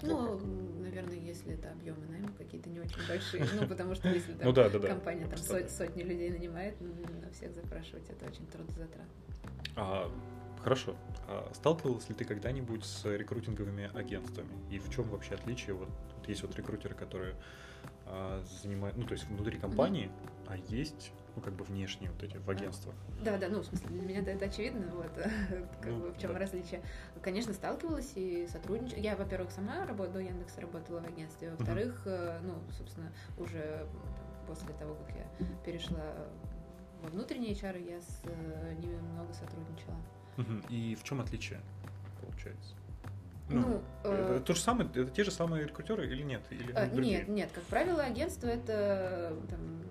[0.04, 0.40] Ну,
[0.82, 3.46] наверное, если это объемы найма какие-то не очень большие.
[3.60, 4.88] Ну, потому что если там Ну да, да, да.
[4.88, 6.88] компания там со- сотни людей нанимает, ну,
[7.24, 9.06] на всех запрашивать это очень трудозатратно.
[9.76, 10.12] А,
[10.64, 10.96] хорошо.
[11.32, 14.52] А сталкивалась ли ты когда-нибудь с рекрутинговыми агентствами?
[14.70, 15.74] И в чем вообще отличие?
[15.76, 17.36] Вот, тут есть вот рекрутеры, которые
[18.06, 20.12] а, занимают, ну, то есть внутри компании,
[20.48, 22.96] а есть, ну, как бы внешние вот эти в агентствах.
[23.24, 25.12] Да, да, ну, в смысле, для меня это, очевидно, вот,
[25.82, 26.40] как Ну, бы в чем да.
[26.40, 26.82] различие.
[27.22, 29.00] Конечно, сталкивалась и сотрудничала.
[29.00, 33.88] Я, во-первых, сама работала, до Яндекса работала в агентстве, во-вторых, э, ну, собственно, уже
[34.48, 36.14] после того, как я перешла
[37.02, 39.96] во внутренние HR, я с э, ними много сотрудничала.
[40.70, 41.60] И в чем отличие
[42.22, 42.76] получается?
[43.50, 46.42] Ну, это э, то же самое, это те же самые рекрутеры или нет?
[46.52, 47.18] Или э, другие?
[47.20, 49.91] нет, нет, как правило, агентство это там, э,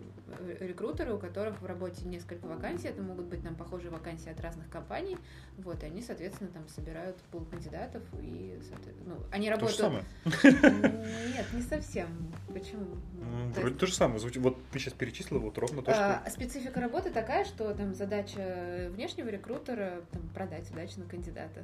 [0.61, 4.69] рекрутеры, у которых в работе несколько вакансий, это могут быть там похожие вакансии от разных
[4.69, 5.17] компаний,
[5.59, 8.59] вот, и они, соответственно, там собирают пул кандидатов, и,
[9.05, 9.77] ну, они работают...
[9.77, 11.33] То же самое?
[11.35, 12.09] Нет, не совсем.
[12.53, 12.87] Почему?
[13.15, 13.81] Ну, то вроде есть...
[13.81, 14.21] то же самое.
[14.41, 16.21] Вот ты сейчас перечислила вот ровно то, что...
[16.25, 21.61] А, специфика работы такая, что там задача внешнего рекрутера там, продать удачно кандидата.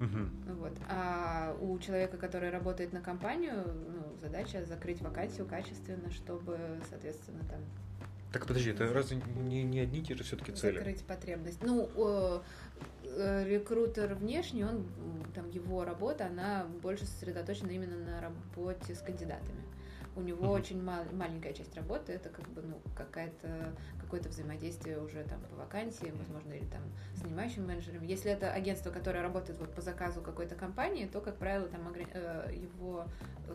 [0.00, 0.54] Угу.
[0.60, 0.72] Вот.
[0.88, 7.60] А у человека, который работает на компанию, ну, задача закрыть вакансию качественно, чтобы, соответственно, там
[8.32, 10.78] так подожди, это разве не, не одни и те же все-таки цели?
[10.78, 11.62] Закрыть потребность.
[11.62, 12.40] Ну, э,
[13.04, 14.86] э, рекрутер внешний, он
[15.34, 19.62] там его работа, она больше сосредоточена именно на работе с кандидатами.
[20.14, 20.60] У него uh-huh.
[20.60, 23.72] очень мал, маленькая часть работы, это как бы ну какая-то
[24.08, 26.80] какое-то взаимодействие уже там по вакансии, возможно, или там
[27.14, 28.02] с нанимающим менеджером.
[28.02, 32.08] Если это агентство, которое работает вот по заказу какой-то компании, то, как правило, там ограни...
[32.14, 33.04] Э, его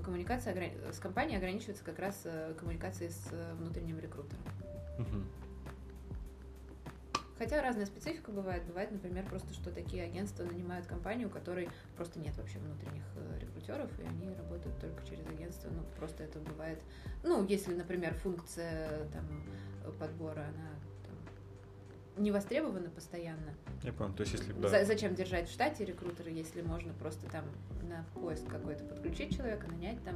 [0.05, 0.77] коммуникация ограни...
[0.91, 4.43] с компанией ограничивается как раз э, коммуникацией с внутренним рекрутером.
[4.99, 5.23] Uh-huh.
[7.37, 8.63] Хотя разная специфика бывает.
[8.65, 13.39] Бывает, например, просто, что такие агентства нанимают компанию, у которой просто нет вообще внутренних э,
[13.39, 15.69] рекрутеров, и они работают только через агентство.
[15.69, 16.79] Ну, просто это бывает.
[17.23, 19.43] Ну, если, например, функция там,
[19.99, 20.69] подбора, она
[22.17, 23.55] не востребована постоянно.
[23.81, 24.53] Я понял, то есть если...
[24.53, 24.85] Да.
[24.85, 27.45] Зачем держать в штате рекрутера, если можно просто там
[27.89, 30.15] на поиск какой-то подключить человека, нанять там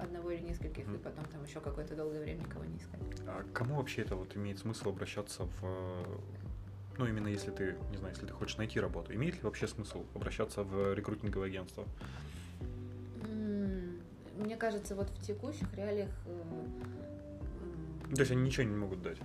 [0.00, 0.94] одного или нескольких, mm.
[0.94, 3.00] и потом там еще какое-то долгое время никого не искать.
[3.26, 6.20] А кому вообще это вот имеет смысл обращаться в
[6.98, 10.04] ну, именно если ты, не знаю, если ты хочешь найти работу, имеет ли вообще смысл
[10.14, 11.84] обращаться в рекрутинговое агентство?
[14.36, 16.10] Мне кажется, вот в текущих реалиях...
[18.12, 19.18] То есть они ничего не могут дать?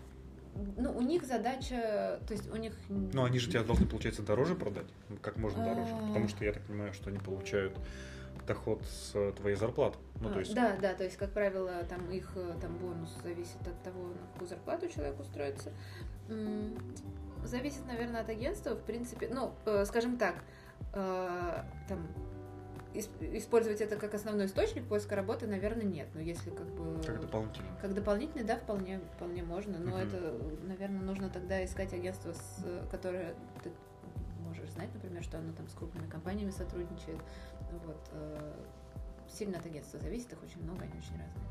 [0.77, 2.73] Ну, у них задача, то есть у них...
[2.89, 4.85] Ну, они же тебя должны, получается, дороже продать,
[5.21, 7.75] как можно дороже, потому что я так понимаю, что они получают
[8.45, 9.97] доход с твоей зарплаты.
[10.21, 10.53] Ну, то есть...
[10.53, 12.31] Да, да, то есть, как правило, там их
[12.61, 15.71] там бонус зависит от того, на какую зарплату человек устроится
[17.45, 18.75] зависит, наверное, от агентства.
[18.75, 20.35] В принципе, ну, э, скажем так,
[20.93, 22.07] э, там
[22.93, 26.07] использовать это как основной источник поиска работы, наверное, нет.
[26.13, 27.01] Но если как бы...
[27.03, 27.69] Как дополнительный.
[27.81, 29.79] Как дополнительный, да, вполне, вполне можно.
[29.79, 30.07] Но uh-huh.
[30.07, 33.33] это, наверное, нужно тогда искать агентство, с, которое
[34.53, 37.19] можешь знать, например, что оно там с крупными компаниями сотрудничает.
[37.85, 38.09] Вот.
[38.11, 38.53] Э,
[39.27, 41.45] сильно от агентства зависит, их очень много, они очень разные.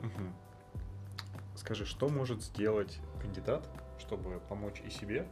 [0.00, 0.32] Угу.
[1.56, 5.26] Скажи, что может сделать кандидат, чтобы помочь и себе,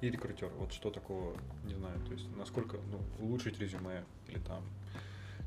[0.00, 0.52] и рекрутеру.
[0.58, 4.64] Вот что такого, не знаю, то есть насколько ну, улучшить резюме или там,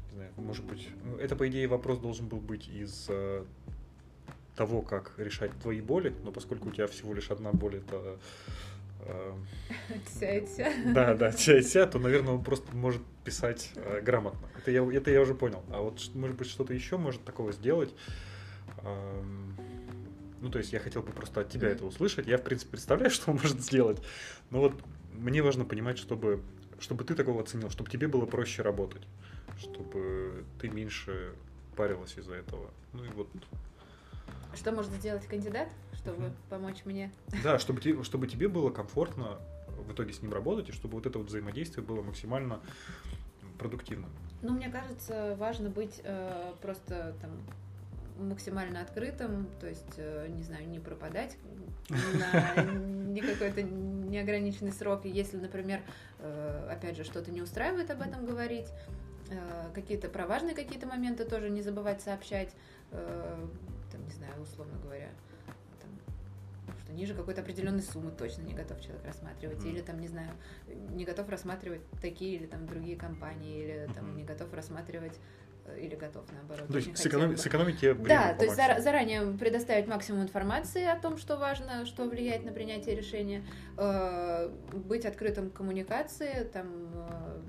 [0.08, 3.44] не знаю, может быть, ну, это по идее вопрос должен был быть из э,
[4.56, 8.18] того, как решать твои боли, но поскольку у тебя всего лишь одна боль, это
[9.06, 9.34] э,
[10.06, 10.72] Тся и тся.
[10.94, 14.48] Да, да, тся, то, наверное, он просто может писать э, грамотно.
[14.58, 15.64] Это я, это я уже понял.
[15.72, 17.94] А вот, может быть, что-то еще может такого сделать.
[18.84, 19.56] Эм,
[20.42, 21.76] ну, то есть я хотел бы просто от тебя mm-hmm.
[21.76, 22.28] это услышать.
[22.28, 24.02] Я, в принципе, представляю, что он может сделать.
[24.50, 24.74] Но вот
[25.14, 26.42] мне важно понимать, чтобы,
[26.80, 29.04] чтобы ты такого оценил, чтобы тебе было проще работать,
[29.58, 31.34] чтобы ты меньше
[31.76, 32.72] парилась из-за этого.
[32.94, 33.28] Ну и вот.
[34.56, 36.36] Что может сделать кандидат, чтобы mm-hmm.
[36.50, 37.12] помочь мне?
[37.44, 39.38] Да, чтобы, чтобы тебе было комфортно
[39.88, 42.60] в итоге с ним работать, и чтобы вот это вот взаимодействие было максимально
[43.58, 44.10] продуктивным.
[44.42, 47.32] Ну, мне кажется, важно быть э, просто там
[48.18, 51.38] максимально открытым, то есть, э, не знаю, не пропадать
[51.90, 55.06] на какой-то неограниченный срок.
[55.06, 55.82] Если, например,
[56.20, 58.68] э, опять же, что-то не устраивает, об этом говорить.
[59.30, 62.54] Э, какие-то про важные какие-то моменты тоже не забывать сообщать.
[63.96, 65.10] Там, не знаю, условно говоря,
[65.80, 65.90] там,
[66.84, 69.60] что ниже какой-то определенной суммы точно не готов человек рассматривать.
[69.60, 69.70] Mm-hmm.
[69.70, 70.32] Или там, не знаю,
[70.68, 74.16] не готов рассматривать такие или там другие компании, или там mm-hmm.
[74.16, 75.18] не готов рассматривать
[75.66, 76.68] Э, или готов, наоборот.
[76.68, 80.96] То есть сэкономить, сэкономить тебе время Да, то есть зар- заранее предоставить максимум информации о
[80.96, 83.44] том, что важно, что влияет на принятие решения,
[83.78, 87.42] э, быть открытым к коммуникации, там, э,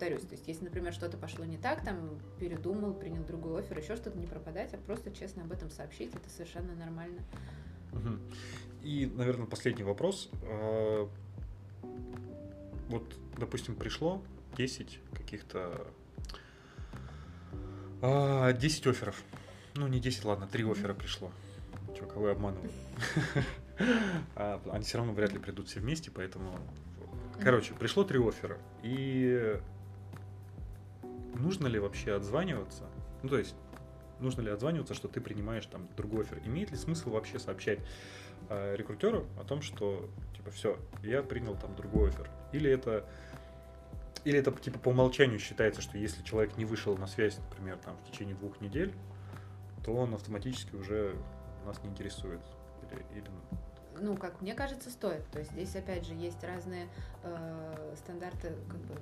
[0.00, 3.96] повторюсь, то есть если, например, что-то пошло не так, там, передумал, принял другой офер, еще
[3.96, 7.20] что-то, не пропадать, а просто честно об этом сообщить, это совершенно нормально.
[7.92, 8.18] Угу.
[8.82, 10.30] И, наверное, последний вопрос.
[10.42, 11.06] Э,
[12.88, 14.22] вот, допустим, пришло
[14.56, 15.86] 10 каких-то
[18.00, 19.22] 10 а, офферов.
[19.74, 21.30] Ну, не 10, ладно, 3 оффера пришло.
[21.94, 22.70] Че, кого я обманываю?
[24.36, 26.54] А, они все равно вряд ли придут все вместе, поэтому...
[27.40, 28.58] Короче, пришло 3 оффера.
[28.82, 29.58] И
[31.34, 32.84] нужно ли вообще отзваниваться?
[33.22, 33.54] Ну, то есть,
[34.20, 36.40] нужно ли отзваниваться, что ты принимаешь там другой офер?
[36.44, 37.80] Имеет ли смысл вообще сообщать
[38.48, 42.30] э, рекрутеру о том, что, типа, все, я принял там другой офер?
[42.52, 43.06] Или это
[44.24, 47.96] или это типа по умолчанию считается, что если человек не вышел на связь, например, там
[47.96, 48.92] в течение двух недель,
[49.84, 51.16] то он автоматически уже
[51.64, 52.40] нас не интересует.
[52.90, 53.30] Или, или...
[53.98, 55.26] Ну, как мне кажется, стоит.
[55.30, 56.88] То есть здесь, опять же, есть разные
[57.22, 58.94] э, стандарты как бы,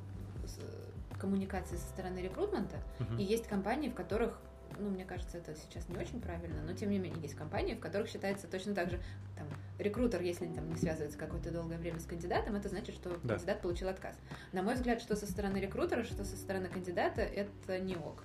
[1.19, 3.19] коммуникации со стороны рекрутмента, Мгм.
[3.19, 4.39] и есть компании, в которых
[4.79, 7.81] ну, мне кажется, это сейчас не очень правильно, но тем не менее есть компании, в
[7.81, 9.01] которых считается точно так же,
[9.35, 9.47] там,
[9.79, 13.35] рекрутер, если там не связывается какое-то долгое время с кандидатом, это значит, что Да.
[13.35, 14.14] кандидат получил отказ.
[14.53, 18.25] На мой взгляд, что со стороны рекрутера, что со стороны кандидата, это не ок.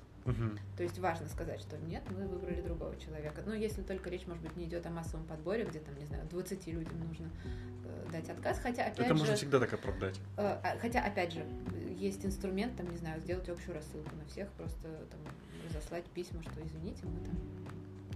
[0.78, 3.42] То есть важно сказать, что нет, мы выбрали другого человека.
[3.46, 6.26] Но если только речь, может быть, не идет о массовом подборе, где там, не знаю,
[6.30, 7.30] 20 людям нужно
[7.86, 8.60] э, дать отказ.
[8.60, 10.20] Хотя, опять Это же, можно всегда так оправдать.
[10.38, 11.46] э, а- хотя, опять же,
[11.98, 15.20] есть инструмент, там, не знаю, сделать общую рассылку на всех, просто там
[15.70, 17.36] разослать письма, что извините, мы там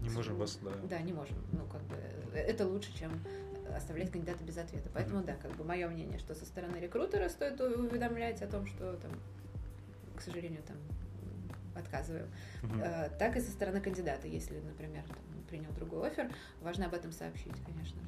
[0.03, 0.71] Не можем вас, да.
[0.89, 1.37] да, не можем.
[1.51, 1.95] Ну, как бы,
[2.33, 3.11] э, это лучше, чем
[3.75, 4.89] оставлять кандидата без ответа.
[4.93, 8.93] Поэтому, да, как бы мое мнение, что со стороны рекрутера стоит уведомлять о том, что
[8.93, 9.11] там,
[10.15, 10.77] к сожалению, там
[11.77, 12.27] отказываю.
[12.63, 12.81] Мгм.
[12.81, 15.17] Э, Так и со стороны кандидата, если, например, там,
[15.49, 16.29] принял другой офер,
[16.61, 18.07] важно об этом сообщить, конечно же.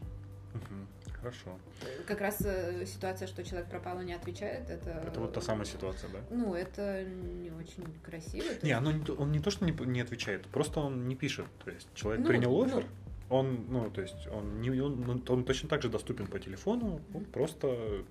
[0.54, 0.88] Мгм.
[1.20, 1.58] Хорошо.
[1.82, 4.90] Э, Как раз э, ситуация, что человек пропал и не отвечает, это...
[4.90, 6.20] Это вот та самая ситуация, да?
[6.32, 8.46] Ну, это не очень красиво.
[8.64, 11.46] Не, оно не он не то, что не, не отвечает, просто он не пишет.
[11.66, 12.64] То есть человек Ну, принял ну.
[12.64, 12.86] офер,
[13.30, 17.26] он, ну, то есть он, не, он, он точно так же доступен по телефону, он
[17.26, 18.04] просто,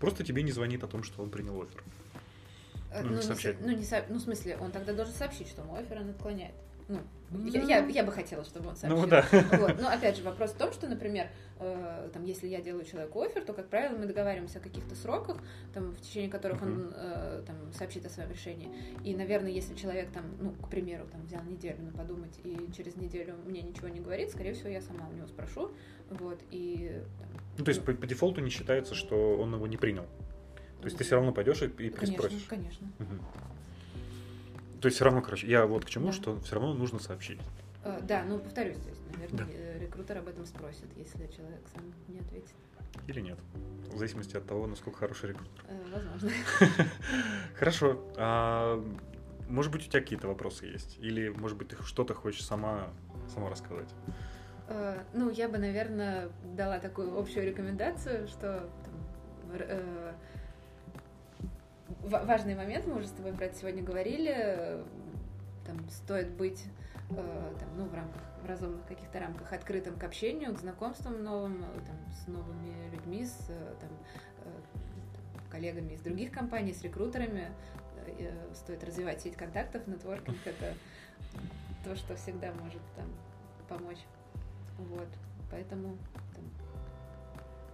[0.00, 1.82] просто тебе не звонит о том, что он принял офер.
[2.92, 3.58] Э, Ну, не не сообщает.
[3.58, 6.10] со- ну, не со- ну, в смысле, он тогда должен сообщить, что мой офер он
[6.10, 6.54] отклоняет.
[6.88, 6.98] Ну,
[7.30, 7.46] Ну.
[7.46, 9.00] я, я, я бы хотела, чтобы он сообщил.
[9.02, 9.24] Ну да.
[9.52, 9.80] Вот.
[9.80, 11.28] Но опять же, вопрос в том, что, например,
[11.60, 15.38] э, там, если я делаю человеку офер, то, как правило, мы договариваемся о каких-то сроках,
[15.72, 16.92] там, в течение которых он Мгм.
[16.94, 18.68] э, там, сообщит о своем решении.
[19.04, 22.96] И, наверное, если человек, там, ну, к примеру, там, взял неделю на подумать, и через
[22.96, 25.70] неделю мне ничего не говорит, скорее всего, я сама у него спрошу.
[26.10, 27.28] Вот, и там,
[27.58, 30.04] Ну, то есть по, по дефолту не считается, что он его не принял.
[30.82, 32.44] То есть ты все равно пойдешь и, и Конечно, переспросишь.
[32.48, 32.88] конечно.
[32.98, 33.20] Мгм.
[34.80, 36.12] То есть все равно, короче, я вот к чему, Да.
[36.12, 37.40] что все равно нужно сообщить.
[37.84, 39.52] Э, Да, ну повторюсь, то есть, наверное, Да.
[39.52, 42.50] э, рекрутер об этом спросит, если человек сам не ответит.
[43.06, 43.38] Или нет.
[43.92, 45.52] В зависимости от того, насколько хороший рекрутер.
[45.68, 46.30] Э, Возможно.
[47.54, 48.04] Хорошо.
[48.16, 48.84] А,
[49.48, 50.98] может быть, у тебя какие-то вопросы есть?
[50.98, 52.88] Или, может быть, ты что-то хочешь сама,
[53.32, 53.88] сама рассказать?
[54.66, 58.94] Э, Ну, я бы, наверное, дала такую общую рекомендацию, что там,
[59.60, 60.12] э,
[62.02, 64.82] важный момент, мы уже с тобой это сегодня говорили,
[65.66, 66.64] там стоит быть
[67.10, 71.62] э, там, ну, в рамках, в разумных каких-то рамках открытым к общению, к знакомствам новым,
[71.62, 73.90] э, там, с новыми людьми, с э, там,
[74.44, 77.50] э, коллегами из других компаний, с рекрутерами.
[78.18, 80.74] Э, Стоит развивать сеть контактов, нетворкинг— это
[81.84, 83.06] то, что всегда может там
[83.68, 84.04] помочь.
[84.78, 85.08] Вот,
[85.50, 85.96] поэтому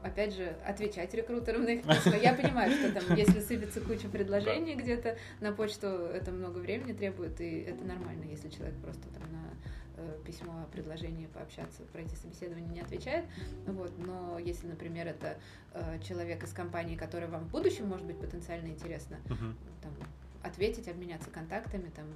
[0.03, 2.17] опять же, отвечать рекрутерам на их письма.
[2.17, 7.41] Я понимаю, что там, если сыпется куча предложений где-то на почту, это много времени требует,
[7.41, 9.49] и это нормально, если человек просто там на
[9.97, 13.25] э, письмо о предложении пообщаться, пройти собеседование не отвечает.
[13.67, 15.37] Вот, но если, например, это
[15.75, 19.57] э, человек из компании, который вам в будущем может быть потенциально интересно, Мгм.
[19.83, 19.93] там,
[20.43, 22.07] ответить, обменяться контактами, там,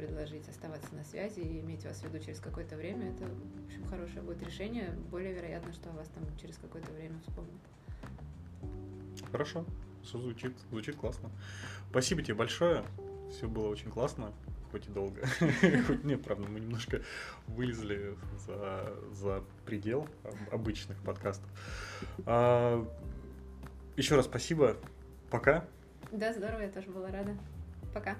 [0.00, 3.84] предложить оставаться на связи и иметь вас в виду через какое-то время, это, в общем,
[3.86, 4.90] хорошее будет решение.
[5.10, 7.60] Более вероятно, что о вас там через какое-то время вспомнят.
[9.30, 9.64] Хорошо.
[10.02, 11.30] Все звучит, звучит классно.
[11.90, 12.84] Спасибо тебе большое.
[13.30, 14.32] Все было очень классно,
[14.72, 15.20] хоть и долго.
[15.86, 17.02] Хоть нет, правда, мы немножко
[17.46, 21.48] вылезли за, за предел об- обычных подкастов.
[22.26, 22.84] А,
[23.96, 24.76] еще раз спасибо.
[25.30, 25.64] Пока.
[26.10, 27.36] Да, здорово, я тоже была рада.
[27.94, 28.16] Пока.